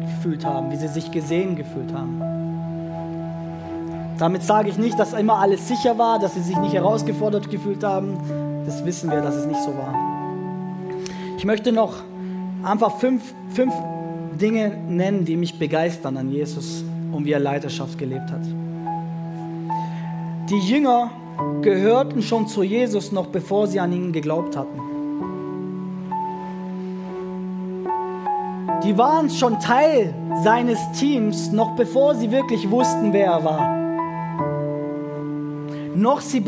gefühlt 0.00 0.44
haben, 0.44 0.72
wie 0.72 0.76
sie 0.76 0.88
sich 0.88 1.12
gesehen 1.12 1.54
gefühlt 1.54 1.92
haben. 1.92 2.20
Damit 4.18 4.42
sage 4.42 4.70
ich 4.70 4.78
nicht, 4.78 4.98
dass 4.98 5.12
immer 5.12 5.38
alles 5.38 5.68
sicher 5.68 5.98
war, 5.98 6.18
dass 6.18 6.34
sie 6.34 6.40
sich 6.40 6.56
nicht 6.56 6.74
herausgefordert 6.74 7.48
gefühlt 7.48 7.84
haben. 7.84 8.18
Das 8.66 8.84
wissen 8.84 9.10
wir, 9.10 9.20
dass 9.22 9.36
es 9.36 9.46
nicht 9.46 9.62
so 9.62 9.68
war. 9.76 9.94
Ich 11.38 11.44
möchte 11.44 11.70
noch 11.70 11.94
einfach 12.64 12.98
fünf, 12.98 13.22
fünf 13.50 13.72
Dinge 14.40 14.72
nennen, 14.88 15.24
die 15.24 15.36
mich 15.36 15.58
begeistern 15.58 16.16
an 16.16 16.30
Jesus 16.30 16.84
und 17.12 17.24
wie 17.24 17.32
er 17.32 17.38
Leiterschaft 17.38 17.96
gelebt 17.96 18.30
hat. 18.30 18.44
Die 20.50 20.58
Jünger 20.58 21.10
gehörten 21.62 22.22
schon 22.22 22.48
zu 22.48 22.62
Jesus 22.62 23.12
noch 23.12 23.26
bevor 23.26 23.66
sie 23.66 23.78
an 23.78 23.92
ihn 23.92 24.12
geglaubt 24.12 24.56
hatten. 24.56 24.80
Die 28.82 28.96
waren 28.98 29.30
schon 29.30 29.58
Teil 29.58 30.14
seines 30.44 30.78
Teams, 30.92 31.50
noch 31.50 31.76
bevor 31.76 32.14
sie 32.14 32.30
wirklich 32.30 32.70
wussten, 32.70 33.12
wer 33.12 33.26
er 33.26 33.44
war. 33.44 33.85
Noch, 35.96 36.20
sie, 36.20 36.44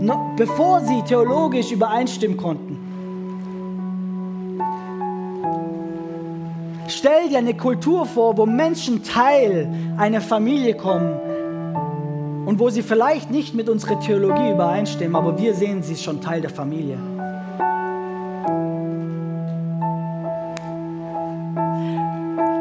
noch 0.00 0.36
bevor 0.36 0.82
sie 0.82 1.00
theologisch 1.02 1.72
übereinstimmen 1.72 2.36
konnten. 2.36 2.78
Stell 6.88 7.30
dir 7.30 7.38
eine 7.38 7.54
Kultur 7.54 8.04
vor, 8.04 8.36
wo 8.36 8.44
Menschen 8.44 9.02
Teil 9.02 9.66
einer 9.96 10.20
Familie 10.20 10.74
kommen 10.74 11.18
und 12.44 12.58
wo 12.58 12.68
sie 12.68 12.82
vielleicht 12.82 13.30
nicht 13.30 13.54
mit 13.54 13.70
unserer 13.70 13.98
Theologie 13.98 14.50
übereinstimmen, 14.50 15.16
aber 15.16 15.38
wir 15.38 15.54
sehen 15.54 15.82
sie 15.82 15.96
schon 15.96 16.20
Teil 16.20 16.42
der 16.42 16.50
Familie. 16.50 16.98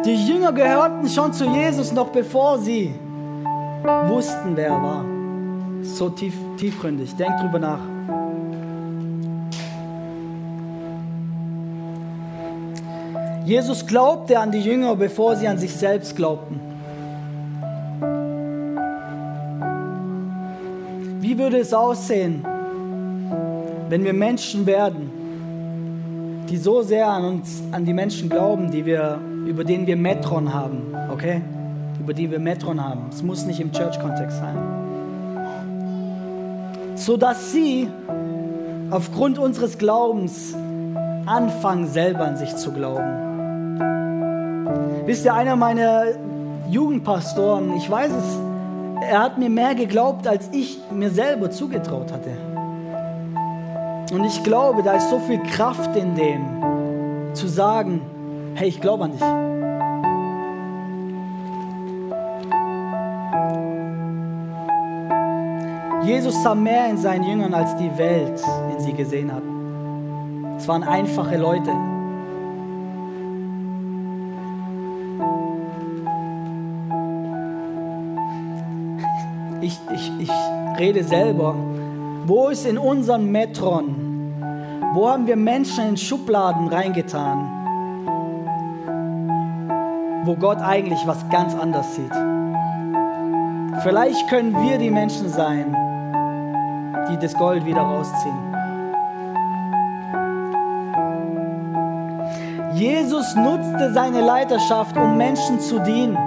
Die 0.05 0.27
Jünger 0.27 0.53
gehörten 0.53 1.09
schon 1.09 1.33
zu 1.33 1.43
Jesus 1.43 1.91
noch 1.91 2.07
bevor 2.07 2.57
sie 2.57 2.93
wussten, 4.07 4.55
wer 4.55 4.67
er 4.67 4.81
war. 4.81 5.20
So 5.83 6.09
tief, 6.09 6.33
tiefgründig. 6.57 7.15
Denk 7.15 7.37
drüber 7.39 7.59
nach. 7.59 7.79
Jesus 13.45 13.85
glaubte 13.85 14.39
an 14.39 14.51
die 14.51 14.61
Jünger, 14.61 14.95
bevor 14.95 15.35
sie 15.35 15.47
an 15.47 15.57
sich 15.57 15.73
selbst 15.73 16.15
glaubten. 16.15 16.59
Wie 21.19 21.37
würde 21.37 21.57
es 21.57 21.73
aussehen, 21.73 22.45
wenn 23.89 24.03
wir 24.03 24.13
Menschen 24.13 24.65
werden, 24.65 25.09
die 26.49 26.57
so 26.57 26.81
sehr 26.81 27.07
an 27.07 27.25
uns, 27.25 27.61
an 27.71 27.85
die 27.85 27.93
Menschen 27.93 28.29
glauben, 28.29 28.71
die 28.71 28.85
wir, 28.85 29.19
über 29.45 29.63
denen 29.63 29.87
wir 29.87 29.95
Metron 29.95 30.53
haben, 30.53 30.95
okay? 31.11 31.41
Über 31.99 32.13
die 32.13 32.29
wir 32.29 32.39
Metron 32.39 32.83
haben. 32.83 33.07
Es 33.11 33.23
muss 33.23 33.45
nicht 33.45 33.59
im 33.59 33.71
Church-Kontext 33.71 34.37
sein. 34.37 34.80
So 37.01 37.17
dass 37.17 37.51
sie 37.51 37.89
aufgrund 38.91 39.39
unseres 39.39 39.79
Glaubens 39.79 40.53
anfangen, 41.25 41.87
selber 41.87 42.25
an 42.25 42.37
sich 42.37 42.55
zu 42.55 42.71
glauben. 42.71 43.79
Wisst 45.07 45.25
ihr, 45.25 45.33
einer 45.33 45.55
meiner 45.55 46.03
Jugendpastoren, 46.69 47.75
ich 47.75 47.89
weiß 47.89 48.11
es, 48.11 48.37
er 49.09 49.23
hat 49.23 49.39
mir 49.39 49.49
mehr 49.49 49.73
geglaubt, 49.73 50.27
als 50.27 50.49
ich 50.51 50.79
mir 50.91 51.09
selber 51.09 51.49
zugetraut 51.49 52.11
hatte. 52.11 52.37
Und 54.13 54.23
ich 54.23 54.43
glaube, 54.43 54.83
da 54.83 54.93
ist 54.93 55.09
so 55.09 55.17
viel 55.17 55.39
Kraft 55.39 55.95
in 55.95 56.13
dem, 56.13 57.33
zu 57.33 57.47
sagen, 57.47 58.01
hey, 58.53 58.67
ich 58.67 58.79
glaube 58.79 59.05
an 59.05 59.11
dich. 59.13 59.50
Jesus 66.03 66.41
sah 66.43 66.55
mehr 66.55 66.89
in 66.89 66.97
seinen 66.97 67.23
Jüngern, 67.23 67.53
als 67.53 67.75
die 67.77 67.97
Welt 67.97 68.41
in 68.73 68.79
sie 68.79 68.93
gesehen 68.93 69.31
hat. 69.31 69.43
Es 70.57 70.67
waren 70.67 70.83
einfache 70.83 71.37
Leute. 71.37 71.71
ich, 79.61 79.79
ich, 79.93 80.11
ich 80.19 80.31
rede 80.79 81.03
selber, 81.03 81.55
wo 82.25 82.49
ist 82.49 82.65
in 82.65 82.77
unserem 82.77 83.31
Metron, 83.31 83.95
wo 84.93 85.09
haben 85.09 85.27
wir 85.27 85.35
Menschen 85.35 85.89
in 85.89 85.97
Schubladen 85.97 86.67
reingetan, 86.67 87.47
wo 90.25 90.35
Gott 90.35 90.59
eigentlich 90.59 90.99
was 91.05 91.27
ganz 91.29 91.55
anderes 91.55 91.95
sieht. 91.95 92.13
Vielleicht 93.83 94.27
können 94.29 94.55
wir 94.61 94.77
die 94.77 94.91
Menschen 94.91 95.29
sein, 95.29 95.75
die 97.11 97.17
das 97.17 97.33
Gold 97.33 97.65
wieder 97.65 97.81
rausziehen. 97.81 98.51
Jesus 102.73 103.35
nutzte 103.35 103.93
seine 103.93 104.21
Leiterschaft, 104.21 104.97
um 104.97 105.17
Menschen 105.17 105.59
zu 105.59 105.79
dienen. 105.79 106.17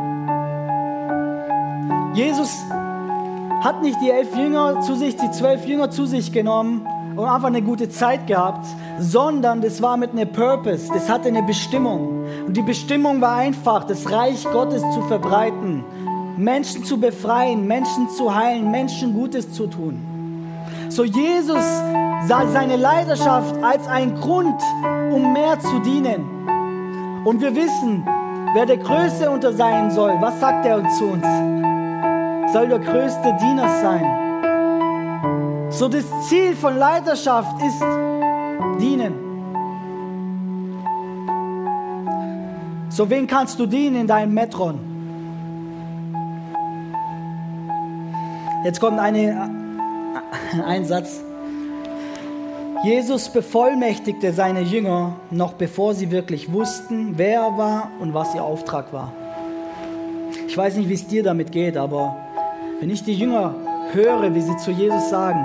Jesus 2.15 2.63
hat 3.63 3.83
nicht 3.83 4.01
die 4.01 4.11
elf 4.11 4.37
Jünger 4.37 4.81
zu 4.83 4.95
sich, 4.95 5.17
die 5.17 5.31
zwölf 5.31 5.67
Jünger 5.67 5.91
zu 5.91 6.07
sich 6.07 6.33
genommen 6.33 6.87
und 7.17 7.25
einfach 7.25 7.49
eine 7.49 7.63
gute 7.63 7.89
Zeit 7.89 8.27
gehabt, 8.27 8.67
sondern 9.01 9.63
das 9.63 9.81
war 9.81 9.97
mit 9.97 10.13
einer 10.13 10.27
Purpose, 10.27 10.93
das 10.93 11.09
hatte 11.09 11.29
eine 11.29 11.43
Bestimmung. 11.43 12.25
Und 12.47 12.57
die 12.57 12.63
Bestimmung 12.63 13.21
war 13.21 13.37
einfach, 13.37 13.85
das 13.85 14.11
Reich 14.13 14.45
Gottes 14.45 14.83
zu 14.83 15.01
verbreiten, 15.09 15.83
Menschen 16.37 16.85
zu 16.85 16.99
befreien, 16.99 17.67
Menschen 17.67 18.09
zu 18.11 18.35
heilen, 18.35 18.71
Menschen 18.71 19.15
Gutes 19.15 19.53
zu 19.53 19.67
tun. 19.67 20.14
So 20.95 21.03
Jesus 21.03 21.65
sah 22.29 22.47
seine 22.53 22.77
Leidenschaft 22.77 23.61
als 23.65 23.89
ein 23.89 24.15
Grund, 24.15 24.63
um 25.11 25.33
mehr 25.33 25.59
zu 25.59 25.81
dienen. 25.81 26.25
Und 27.25 27.41
wir 27.41 27.53
wissen, 27.57 28.07
wer 28.55 28.65
der 28.65 28.77
Größte 28.77 29.29
unter 29.29 29.53
sein 29.53 29.91
soll. 29.91 30.13
Was 30.21 30.39
sagt 30.39 30.65
er 30.65 30.89
zu 30.91 31.05
uns? 31.07 31.27
soll 32.53 32.69
der 32.69 32.79
größte 32.79 33.37
Diener 33.41 33.69
sein. 33.83 34.05
So 35.71 35.89
das 35.89 36.05
Ziel 36.29 36.55
von 36.55 36.79
Leiterschaft 36.79 37.61
ist 37.61 37.83
dienen. 38.81 39.15
So 42.91 43.11
wen 43.11 43.27
kannst 43.27 43.59
du 43.59 43.67
dienen 43.67 43.97
in 44.03 44.07
deinem 44.07 44.33
Metron? 44.33 44.79
Jetzt 48.63 48.79
kommt 48.79 49.01
eine, 49.01 49.64
ein 50.65 50.85
Satz. 50.85 51.21
Jesus 52.85 53.31
bevollmächtigte 53.31 54.33
seine 54.33 54.61
Jünger 54.61 55.17
noch 55.31 55.55
bevor 55.55 55.95
sie 55.95 56.11
wirklich 56.11 56.53
wussten, 56.53 57.15
wer 57.17 57.41
er 57.41 57.59
war 57.59 57.91
und 58.01 58.13
was 58.13 58.35
ihr 58.35 58.45
Auftrag 58.45 58.93
war. 58.93 59.13
Ich 60.47 60.57
weiß 60.57 60.77
nicht, 60.77 60.89
wie 60.89 60.95
es 60.95 61.07
dir 61.07 61.23
damit 61.23 61.51
geht, 61.51 61.77
aber 61.77 62.17
wenn 62.81 62.91
ich 62.91 63.03
die 63.03 63.15
Jünger 63.15 63.55
höre, 63.93 64.35
wie 64.35 64.41
sie 64.41 64.57
zu 64.57 64.71
Jesus 64.71 65.09
sagen, 65.09 65.45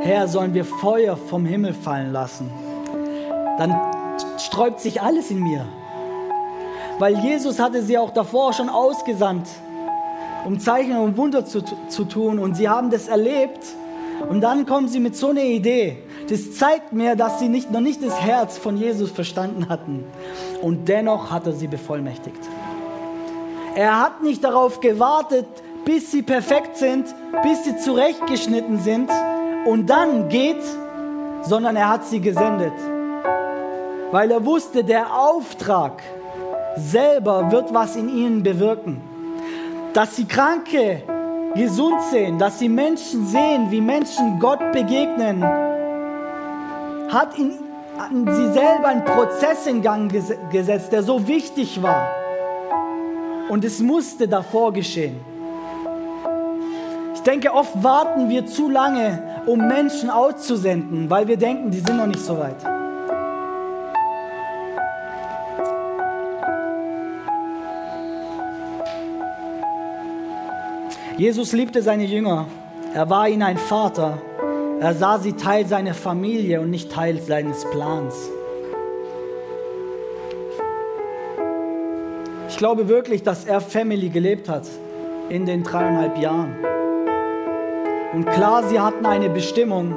Herr, 0.00 0.28
sollen 0.28 0.54
wir 0.54 0.64
Feuer 0.64 1.16
vom 1.16 1.44
Himmel 1.44 1.74
fallen 1.74 2.12
lassen, 2.12 2.50
dann 3.58 3.78
sträubt 4.38 4.80
sich 4.80 5.02
alles 5.02 5.30
in 5.30 5.40
mir. 5.40 5.66
Weil 6.98 7.18
Jesus 7.18 7.60
hatte 7.60 7.82
sie 7.82 7.98
auch 7.98 8.10
davor 8.10 8.52
schon 8.52 8.68
ausgesandt, 8.68 9.48
um 10.44 10.58
Zeichen 10.58 10.96
und 10.96 11.16
Wunder 11.16 11.44
zu, 11.44 11.62
zu 11.62 12.04
tun. 12.04 12.38
Und 12.38 12.56
sie 12.56 12.68
haben 12.68 12.90
das 12.90 13.08
erlebt. 13.08 13.64
Und 14.28 14.40
dann 14.40 14.66
kommen 14.66 14.88
sie 14.88 15.00
mit 15.00 15.16
so 15.16 15.28
einer 15.28 15.42
Idee. 15.42 15.98
Das 16.28 16.54
zeigt 16.54 16.92
mir, 16.92 17.16
dass 17.16 17.38
sie 17.38 17.48
nicht, 17.48 17.70
noch 17.70 17.80
nicht 17.80 18.04
das 18.04 18.20
Herz 18.20 18.58
von 18.58 18.76
Jesus 18.76 19.10
verstanden 19.10 19.68
hatten. 19.68 20.04
Und 20.62 20.88
dennoch 20.88 21.30
hat 21.30 21.46
er 21.46 21.52
sie 21.52 21.68
bevollmächtigt. 21.68 22.40
Er 23.74 24.00
hat 24.00 24.22
nicht 24.22 24.42
darauf 24.42 24.80
gewartet, 24.80 25.46
bis 25.84 26.10
sie 26.10 26.22
perfekt 26.22 26.76
sind, 26.76 27.06
bis 27.42 27.64
sie 27.64 27.76
zurechtgeschnitten 27.76 28.78
sind 28.78 29.10
und 29.66 29.88
dann 29.88 30.28
geht, 30.28 30.62
sondern 31.42 31.76
er 31.76 31.88
hat 31.88 32.04
sie 32.06 32.20
gesendet. 32.20 32.72
Weil 34.10 34.30
er 34.30 34.44
wusste, 34.44 34.84
der 34.84 35.14
Auftrag 35.14 36.02
selber 36.76 37.50
wird 37.50 37.72
was 37.72 37.96
in 37.96 38.08
ihnen 38.08 38.42
bewirken. 38.42 39.00
Dass 39.92 40.16
sie 40.16 40.26
Kranke 40.26 41.02
gesund 41.54 42.02
sehen, 42.10 42.38
dass 42.38 42.58
sie 42.58 42.68
Menschen 42.68 43.26
sehen, 43.26 43.70
wie 43.70 43.80
Menschen 43.80 44.38
Gott 44.38 44.60
begegnen, 44.72 45.42
hat 45.42 47.36
in, 47.38 47.58
in 48.10 48.26
sie 48.26 48.52
selber 48.52 48.88
einen 48.88 49.04
Prozess 49.04 49.66
in 49.66 49.82
Gang 49.82 50.12
gesetzt, 50.50 50.92
der 50.92 51.02
so 51.02 51.26
wichtig 51.26 51.82
war. 51.82 52.08
Und 53.48 53.64
es 53.64 53.80
musste 53.80 54.28
davor 54.28 54.72
geschehen 54.72 55.20
denke, 57.28 57.52
oft 57.52 57.84
warten 57.84 58.30
wir 58.30 58.46
zu 58.46 58.70
lange, 58.70 59.42
um 59.46 59.68
Menschen 59.68 60.08
auszusenden, 60.08 61.10
weil 61.10 61.28
wir 61.28 61.36
denken, 61.36 61.70
die 61.70 61.80
sind 61.80 61.98
noch 61.98 62.06
nicht 62.06 62.20
so 62.20 62.38
weit. 62.38 62.77
Jesus 71.18 71.52
liebte 71.52 71.82
seine 71.82 72.04
Jünger. 72.04 72.46
Er 72.94 73.10
war 73.10 73.28
ihnen 73.28 73.42
ein 73.42 73.58
Vater. 73.58 74.18
Er 74.78 74.94
sah 74.94 75.18
sie 75.18 75.32
Teil 75.32 75.66
seiner 75.66 75.92
Familie 75.92 76.60
und 76.60 76.70
nicht 76.70 76.92
Teil 76.92 77.20
seines 77.20 77.68
Plans. 77.72 78.30
Ich 82.48 82.56
glaube 82.56 82.86
wirklich, 82.86 83.24
dass 83.24 83.46
er 83.46 83.60
Family 83.60 84.10
gelebt 84.10 84.48
hat 84.48 84.68
in 85.28 85.44
den 85.44 85.64
dreieinhalb 85.64 86.18
Jahren. 86.18 86.54
Und 88.14 88.24
klar, 88.26 88.62
sie 88.62 88.78
hatten 88.78 89.04
eine 89.04 89.28
Bestimmung, 89.28 89.96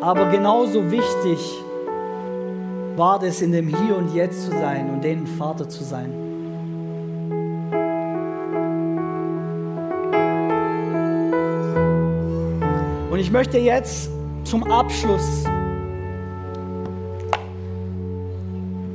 aber 0.00 0.28
genauso 0.30 0.90
wichtig 0.90 1.38
war 2.96 3.22
es, 3.22 3.40
in 3.42 3.52
dem 3.52 3.68
Hier 3.68 3.96
und 3.96 4.12
Jetzt 4.12 4.44
zu 4.44 4.50
sein 4.50 4.90
und 4.90 5.04
denen 5.04 5.28
Vater 5.28 5.68
zu 5.68 5.84
sein. 5.84 6.27
Und 13.18 13.24
ich 13.24 13.32
möchte 13.32 13.58
jetzt 13.58 14.10
zum 14.44 14.62
Abschluss, 14.70 15.42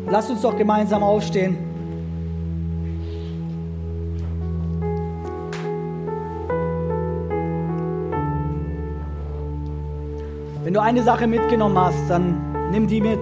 lasst 0.10 0.32
uns 0.32 0.42
doch 0.44 0.58
gemeinsam 0.58 1.04
aufstehen. 1.04 1.58
Wenn 10.64 10.74
du 10.74 10.82
eine 10.82 11.04
Sache 11.04 11.28
mitgenommen 11.28 11.78
hast, 11.78 12.10
dann 12.10 12.72
nimm 12.72 12.88
die 12.88 13.02
mit. 13.02 13.20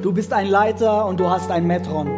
Du 0.00 0.12
bist 0.12 0.32
ein 0.32 0.46
Leiter 0.46 1.06
und 1.06 1.18
du 1.18 1.28
hast 1.28 1.50
ein 1.50 1.66
Metron. 1.66 2.08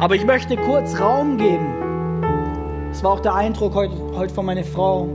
Aber 0.00 0.16
ich 0.16 0.26
möchte 0.26 0.56
kurz 0.56 0.98
Raum 0.98 1.38
geben. 1.38 1.87
Das 2.98 3.04
war 3.04 3.12
auch 3.12 3.20
der 3.20 3.36
Eindruck 3.36 3.76
heute, 3.76 3.94
heute 4.16 4.34
von 4.34 4.44
meiner 4.44 4.64
Frau. 4.64 5.06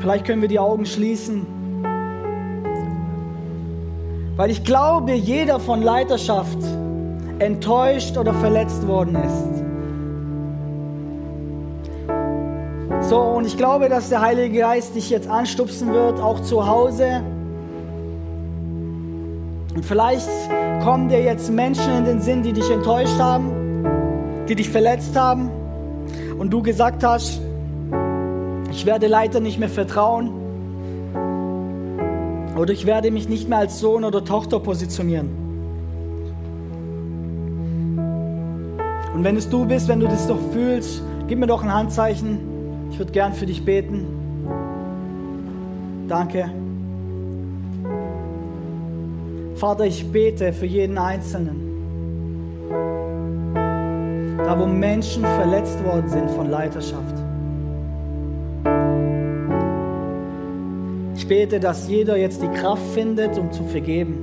Vielleicht 0.00 0.24
können 0.24 0.40
wir 0.40 0.48
die 0.48 0.58
Augen 0.58 0.86
schließen. 0.86 1.46
Weil 4.36 4.50
ich 4.50 4.64
glaube, 4.64 5.12
jeder 5.12 5.60
von 5.60 5.82
Leiterschaft 5.82 6.56
enttäuscht 7.40 8.16
oder 8.16 8.32
verletzt 8.32 8.88
worden 8.88 9.18
ist. 13.02 13.10
So, 13.10 13.20
und 13.20 13.46
ich 13.46 13.58
glaube, 13.58 13.90
dass 13.90 14.08
der 14.08 14.22
Heilige 14.22 14.60
Geist 14.60 14.94
dich 14.94 15.10
jetzt 15.10 15.28
anstupsen 15.28 15.92
wird, 15.92 16.18
auch 16.20 16.40
zu 16.40 16.66
Hause. 16.66 17.20
Und 19.74 19.84
vielleicht 19.84 20.30
kommen 20.82 21.10
dir 21.10 21.22
jetzt 21.22 21.52
Menschen 21.52 21.98
in 21.98 22.06
den 22.06 22.22
Sinn, 22.22 22.42
die 22.42 22.54
dich 22.54 22.70
enttäuscht 22.70 23.18
haben, 23.18 23.52
die 24.48 24.54
dich 24.54 24.70
verletzt 24.70 25.14
haben. 25.20 25.50
Und 26.46 26.52
du 26.52 26.62
gesagt 26.62 27.02
hast, 27.02 27.40
ich 28.70 28.86
werde 28.86 29.08
Leiter 29.08 29.40
nicht 29.40 29.58
mehr 29.58 29.68
vertrauen. 29.68 30.30
Oder 32.56 32.72
ich 32.72 32.86
werde 32.86 33.10
mich 33.10 33.28
nicht 33.28 33.48
mehr 33.48 33.58
als 33.58 33.80
Sohn 33.80 34.04
oder 34.04 34.24
Tochter 34.24 34.60
positionieren. 34.60 35.28
Und 39.12 39.24
wenn 39.24 39.36
es 39.36 39.50
du 39.50 39.64
bist, 39.64 39.88
wenn 39.88 39.98
du 39.98 40.06
das 40.06 40.28
doch 40.28 40.38
fühlst, 40.52 41.02
gib 41.26 41.40
mir 41.40 41.48
doch 41.48 41.64
ein 41.64 41.74
Handzeichen. 41.74 42.38
Ich 42.92 42.98
würde 43.00 43.10
gern 43.10 43.32
für 43.32 43.46
dich 43.46 43.64
beten. 43.64 44.06
Danke. 46.06 46.48
Vater, 49.56 49.84
ich 49.84 50.12
bete 50.12 50.52
für 50.52 50.66
jeden 50.66 50.96
Einzelnen. 50.96 51.65
Da, 54.46 54.56
wo 54.56 54.64
Menschen 54.64 55.24
verletzt 55.24 55.84
worden 55.84 56.08
sind 56.08 56.30
von 56.30 56.48
Leiterschaft. 56.48 57.16
Ich 61.16 61.26
bete, 61.26 61.58
dass 61.58 61.88
jeder 61.88 62.16
jetzt 62.16 62.40
die 62.40 62.48
Kraft 62.48 62.86
findet, 62.94 63.36
um 63.38 63.50
zu 63.50 63.64
vergeben. 63.64 64.18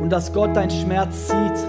Und 0.00 0.10
dass 0.10 0.32
Gott 0.32 0.54
deinen 0.54 0.70
Schmerz 0.70 1.28
sieht 1.28 1.66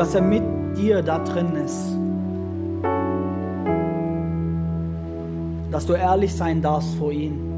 dass 0.00 0.14
er 0.14 0.22
mit 0.22 0.42
dir 0.78 1.02
da 1.02 1.18
drin 1.18 1.54
ist. 1.56 1.94
Dass 5.70 5.84
du 5.84 5.92
ehrlich 5.92 6.34
sein 6.34 6.62
darfst 6.62 6.94
vor 6.94 7.12
ihm. 7.12 7.49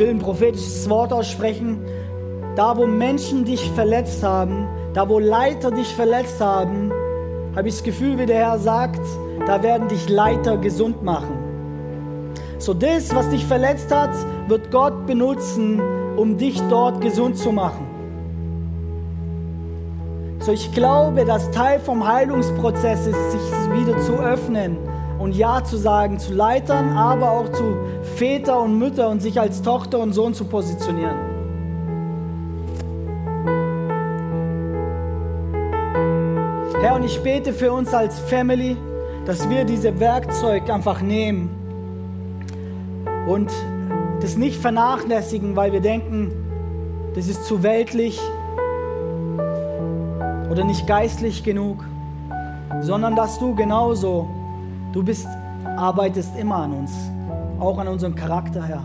Will 0.00 0.08
ein 0.08 0.18
prophetisches 0.18 0.88
Wort 0.88 1.12
aussprechen. 1.12 1.78
Da, 2.56 2.76
wo 2.76 2.86
Menschen 2.86 3.44
dich 3.44 3.70
verletzt 3.72 4.24
haben, 4.24 4.66
da, 4.94 5.08
wo 5.08 5.18
Leiter 5.18 5.70
dich 5.70 5.94
verletzt 5.94 6.40
haben, 6.40 6.90
habe 7.54 7.68
ich 7.68 7.74
das 7.74 7.84
Gefühl, 7.84 8.18
wie 8.18 8.26
der 8.26 8.38
Herr 8.38 8.58
sagt, 8.58 9.00
da 9.46 9.62
werden 9.62 9.88
dich 9.88 10.08
Leiter 10.08 10.56
gesund 10.56 11.02
machen. 11.04 11.38
So 12.58 12.74
das, 12.74 13.14
was 13.14 13.28
dich 13.28 13.44
verletzt 13.44 13.94
hat, 13.94 14.10
wird 14.48 14.70
Gott 14.70 15.06
benutzen, 15.06 15.80
um 16.16 16.36
dich 16.36 16.60
dort 16.68 17.00
gesund 17.00 17.36
zu 17.36 17.52
machen. 17.52 17.86
So 20.40 20.52
ich 20.52 20.72
glaube, 20.72 21.24
dass 21.26 21.50
Teil 21.50 21.78
vom 21.78 22.06
Heilungsprozess 22.06 23.06
ist, 23.06 23.32
sich 23.32 23.40
wieder 23.72 23.98
zu 24.00 24.14
öffnen 24.14 24.78
und 25.18 25.36
Ja 25.36 25.62
zu 25.62 25.76
sagen 25.76 26.18
zu 26.18 26.32
Leitern, 26.32 26.96
aber 26.96 27.30
auch 27.30 27.52
zu 27.52 27.76
Väter 28.20 28.60
und 28.60 28.78
Mütter 28.78 29.08
und 29.08 29.22
sich 29.22 29.40
als 29.40 29.62
Tochter 29.62 29.98
und 29.98 30.12
Sohn 30.12 30.34
zu 30.34 30.44
positionieren. 30.44 31.16
Herr, 36.82 36.96
und 36.96 37.04
ich 37.04 37.18
bete 37.22 37.54
für 37.54 37.72
uns 37.72 37.94
als 37.94 38.18
Family, 38.18 38.76
dass 39.24 39.48
wir 39.48 39.64
diese 39.64 39.98
Werkzeug 40.00 40.68
einfach 40.68 41.00
nehmen 41.00 41.48
und 43.26 43.50
das 44.20 44.36
nicht 44.36 44.60
vernachlässigen, 44.60 45.56
weil 45.56 45.72
wir 45.72 45.80
denken, 45.80 46.30
das 47.14 47.26
ist 47.26 47.46
zu 47.46 47.62
weltlich 47.62 48.20
oder 50.50 50.62
nicht 50.64 50.86
geistlich 50.86 51.42
genug, 51.42 51.86
sondern 52.82 53.16
dass 53.16 53.38
du 53.38 53.54
genauso, 53.54 54.28
du 54.92 55.02
bist, 55.02 55.26
arbeitest 55.78 56.36
immer 56.38 56.56
an 56.56 56.74
uns, 56.74 57.09
auch 57.60 57.78
an 57.78 57.88
unserem 57.88 58.14
Charakter, 58.14 58.64
Herr. 58.64 58.84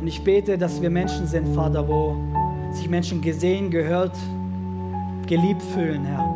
Und 0.00 0.06
ich 0.06 0.22
bete, 0.22 0.58
dass 0.58 0.82
wir 0.82 0.90
Menschen 0.90 1.26
sind, 1.26 1.48
Vater, 1.54 1.88
wo 1.88 2.16
sich 2.72 2.90
Menschen 2.90 3.22
gesehen, 3.22 3.70
gehört, 3.70 4.16
geliebt 5.26 5.62
fühlen, 5.62 6.04
Herr. 6.04 6.34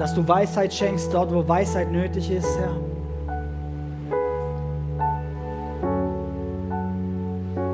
dass 0.00 0.14
du 0.14 0.26
Weisheit 0.26 0.72
schenkst 0.72 1.12
dort, 1.12 1.30
wo 1.30 1.46
Weisheit 1.46 1.92
nötig 1.92 2.30
ist, 2.30 2.58
Herr. 2.58 2.74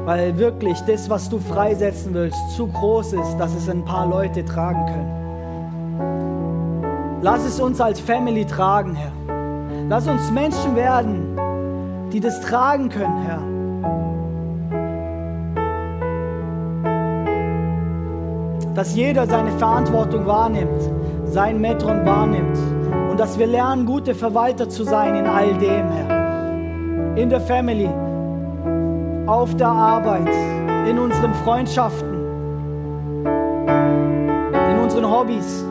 Weil 0.05 0.37
wirklich 0.37 0.81
das, 0.81 1.09
was 1.09 1.29
du 1.29 1.39
freisetzen 1.39 2.13
willst, 2.15 2.39
zu 2.57 2.67
groß 2.67 3.13
ist, 3.13 3.37
dass 3.37 3.55
es 3.55 3.69
ein 3.69 3.85
paar 3.85 4.09
Leute 4.09 4.45
tragen 4.45 4.87
können. 4.87 5.26
Lass 7.27 7.45
es 7.45 7.59
uns 7.59 7.81
als 7.81 7.99
Family 7.99 8.45
tragen, 8.45 8.95
Herr. 8.95 9.11
Lass 9.89 10.07
uns 10.07 10.31
Menschen 10.31 10.77
werden, 10.77 11.37
die 12.13 12.21
das 12.21 12.41
tragen 12.41 12.89
können, 12.89 13.23
Herr. 13.27 13.43
Dass 18.75 18.95
jeder 18.95 19.27
seine 19.27 19.51
Verantwortung 19.59 20.25
wahrnimmt 20.25 20.97
sein 21.37 21.61
Metron 21.61 22.07
wahrnimmt 22.07 22.57
und 23.11 23.21
dass 23.21 23.39
wir 23.39 23.47
lernen, 23.47 23.85
gute 23.85 24.15
Verwalter 24.15 24.69
zu 24.69 24.85
sein 24.85 25.17
in 25.17 25.27
all 25.27 25.53
dem, 25.55 25.91
Herr. 25.91 27.17
In 27.17 27.29
der 27.29 27.41
Family, 27.41 27.91
auf 29.27 29.55
der 29.57 29.69
Arbeit, 29.69 30.31
in 30.89 30.99
unseren 30.99 31.35
Freundschaften, 31.45 32.15
in 34.71 34.79
unseren 34.79 35.11
Hobbys. 35.11 35.65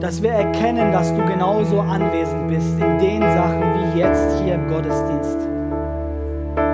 Dass 0.00 0.22
wir 0.22 0.30
erkennen, 0.30 0.92
dass 0.92 1.14
du 1.14 1.24
genauso 1.26 1.80
anwesend 1.80 2.48
bist 2.48 2.72
in 2.80 2.98
den 2.98 3.22
Sachen 3.22 3.60
wie 3.60 3.98
jetzt 3.98 4.40
hier 4.40 4.54
im 4.54 4.66
Gottesdienst. 4.68 5.38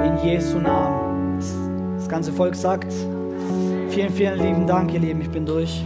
In 0.05 0.17
Jesu 0.23 0.59
Namen. 0.59 1.39
Das 1.97 2.09
ganze 2.09 2.33
Volk 2.33 2.55
sagt, 2.55 2.93
Vielen, 3.97 4.13
vielen 4.13 4.39
lieben 4.39 4.67
Dank, 4.67 4.93
ihr 4.93 5.01
Lieben. 5.01 5.23
Ich 5.23 5.31
bin 5.31 5.47
durch. 5.47 5.83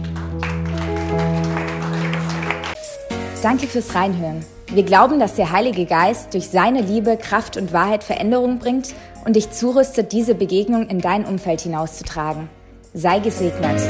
Danke 3.41 3.67
fürs 3.67 3.95
Reinhören. 3.95 4.45
Wir 4.69 4.83
glauben, 4.83 5.17
dass 5.19 5.35
der 5.35 5.51
Heilige 5.51 5.85
Geist 5.85 6.33
durch 6.33 6.49
seine 6.49 6.81
Liebe, 6.81 7.15
Kraft 7.15 7.55
und 7.55 7.71
Wahrheit 7.71 8.03
Veränderung 8.03 8.59
bringt 8.59 8.93
und 9.25 9.37
dich 9.37 9.51
zurüstet, 9.51 10.11
diese 10.11 10.35
Begegnung 10.35 10.87
in 10.89 10.99
dein 10.99 11.25
Umfeld 11.25 11.61
hinauszutragen. 11.61 12.49
Sei 12.93 13.19
gesegnet. 13.19 13.81